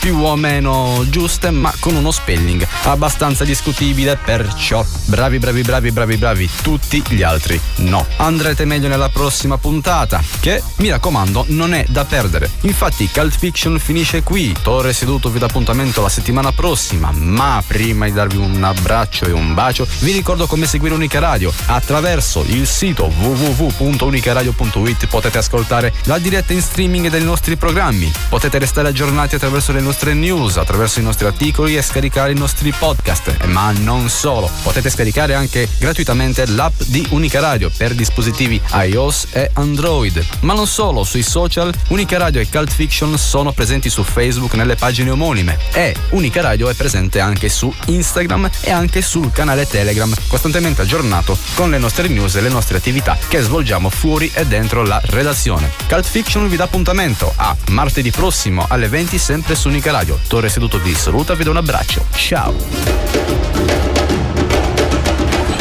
più 0.01 0.25
o 0.25 0.37
meno 0.37 1.05
giuste, 1.09 1.51
ma 1.51 1.73
con 1.79 1.95
uno 1.95 2.11
spelling 2.11 2.67
abbastanza 2.85 3.45
discutibile, 3.45 4.17
perciò 4.17 4.85
bravi 5.07 5.39
bravi 5.39 5.63
bravi 5.63 5.93
bravi 5.93 6.17
bravi 6.17 6.51
tutti 6.63 7.03
gli 7.09 7.23
altri 7.23 7.61
no. 7.77 8.07
Andrete 8.17 8.65
meglio 8.65 8.89
nella 8.89 9.11
prossima 9.11 9.59
puntata, 9.59 10.23
che 10.41 10.63
mi 10.77 10.89
raccomando 10.89 11.45
non 11.49 11.75
è 11.75 11.85
da 11.89 12.05
perdere. 12.05 12.51
Infatti 12.63 13.09
Cult 13.13 13.37
Fiction 13.37 13.79
finisce 13.79 14.23
qui. 14.23 14.55
Torre 14.63 14.93
seduto 14.93 15.31
vi 15.31 15.39
dà 15.39 15.47
appuntamento 15.47 16.01
la 16.01 16.09
settimana 16.09 16.53
prossima, 16.53 17.11
ma 17.13 17.63
prima 17.67 18.07
di 18.07 18.13
darvi 18.13 18.37
un 18.37 18.63
abbraccio 18.65 19.27
e 19.27 19.33
un 19.33 19.53
bacio, 19.53 19.87
vi 20.01 20.13
ricordo 20.13 20.47
come 20.47 20.67
seguire 20.67 20.95
Unica 20.95 21.19
Radio. 21.19 21.53
Attraverso 21.67 22.45
il 22.49 22.67
sito 22.67 23.05
www.unicaradio.it 23.05 25.07
potete 25.07 25.39
ascoltare 25.39 25.93
la 26.05 26.19
diretta 26.19 26.53
in 26.53 26.63
streaming 26.63 27.09
dei 27.09 27.23
nostri 27.23 27.57
programmi. 27.57 28.11
Potete 28.29 28.59
restare 28.59 28.89
aggiornati 28.89 29.34
attraverso 29.37 29.73
le 29.73 29.81
nostre 29.81 30.15
news, 30.15 30.57
attraverso 30.57 31.01
i 31.01 31.03
nostri 31.03 31.27
articoli 31.27 31.77
e 31.77 31.83
scaricare 31.83 32.33
i 32.33 32.35
nostri 32.35 32.73
podcast. 32.73 33.37
Eh, 33.41 33.47
Ma 33.47 33.73
non 33.73 34.09
solo, 34.09 34.51
potete 34.63 34.91
scaricare 34.91 35.35
anche 35.35 35.69
gratuitamente 35.79 36.47
l'app 36.47 36.81
di 36.87 37.07
Unica 37.11 37.41
Radio 37.41 37.71
per 37.77 37.95
dispositivi 37.95 38.61
iOS 38.73 39.29
e 39.33 39.51
Android. 39.55 40.25
Ma 40.41 40.55
non 40.55 40.67
solo, 40.67 41.05
sui 41.05 41.23
social 41.23 41.73
Unica 41.89 42.19
Radio 42.19 42.41
e 42.41 42.49
Cult 42.49 42.71
Fiction 42.71 43.17
sono 43.19 43.53
presenti 43.53 43.91
su 43.91 44.03
Facebook 44.03 44.55
nelle 44.55 44.77
pagine 44.77 45.11
omonime 45.11 45.59
e 45.73 45.95
Unica 46.11 46.41
Radio 46.41 46.69
è 46.69 46.75
presente 46.75 47.21
anche 47.21 47.49
su 47.49 47.73
Instagram 47.87 48.51
e 48.61 48.71
anche 48.71 49.03
sul 49.03 49.31
canale 49.33 49.67
Telegram, 49.67 50.13
costantemente 50.29 50.83
aggiornato 50.83 51.37
con 51.55 51.71
le 51.71 51.79
nostre 51.79 52.09
news 52.09 52.35
e 52.37 52.41
le 52.41 52.49
nostre 52.49 52.77
attività 52.77 53.17
che 53.29 53.41
svolgiamo 53.41 53.91
fuori 53.91 54.31
e 54.35 54.47
dentro 54.47 54.83
la 54.83 55.01
redazione. 55.05 55.71
Cult 55.89 56.07
Fiction 56.07 56.49
vi 56.49 56.57
dà 56.57 56.65
appuntamento 56.65 57.33
a 57.37 57.57
martedì 57.71 58.11
prossimo 58.11 58.67
alle 58.69 58.89
20 58.89 59.19
sempre 59.25 59.55
su 59.55 59.69
Unica 59.69 59.91
Radio. 59.91 60.21
Torre 60.29 60.51
seduto 60.51 60.79
vi 60.79 60.95
saluta, 60.95 61.33
vi 61.33 61.45
do 61.45 61.51
un 61.51 61.57
abbraccio. 61.57 62.05
Ciao! 62.15 62.53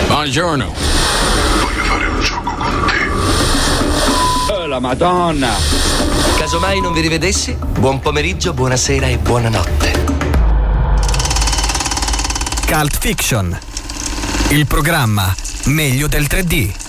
Buongiorno. 0.06 0.74
Voglio 1.62 1.84
fare 1.86 2.06
un 2.08 2.20
gioco 2.20 2.56
con 2.56 2.86
te. 2.88 4.52
Oh, 4.52 4.66
la 4.66 4.80
Madonna. 4.82 5.52
Casomai 6.36 6.82
non 6.82 6.92
vi 6.92 7.00
rivedessi, 7.00 7.56
buon 7.80 8.02
pomeriggio, 8.02 8.52
buonasera 8.52 9.08
e 9.08 9.18
buonanotte. 9.18 10.06
Cult 12.68 12.98
Fiction. 13.00 13.58
Il 14.50 14.68
programma 14.68 15.34
meglio 15.68 16.08
del 16.08 16.24
3D. 16.24 16.83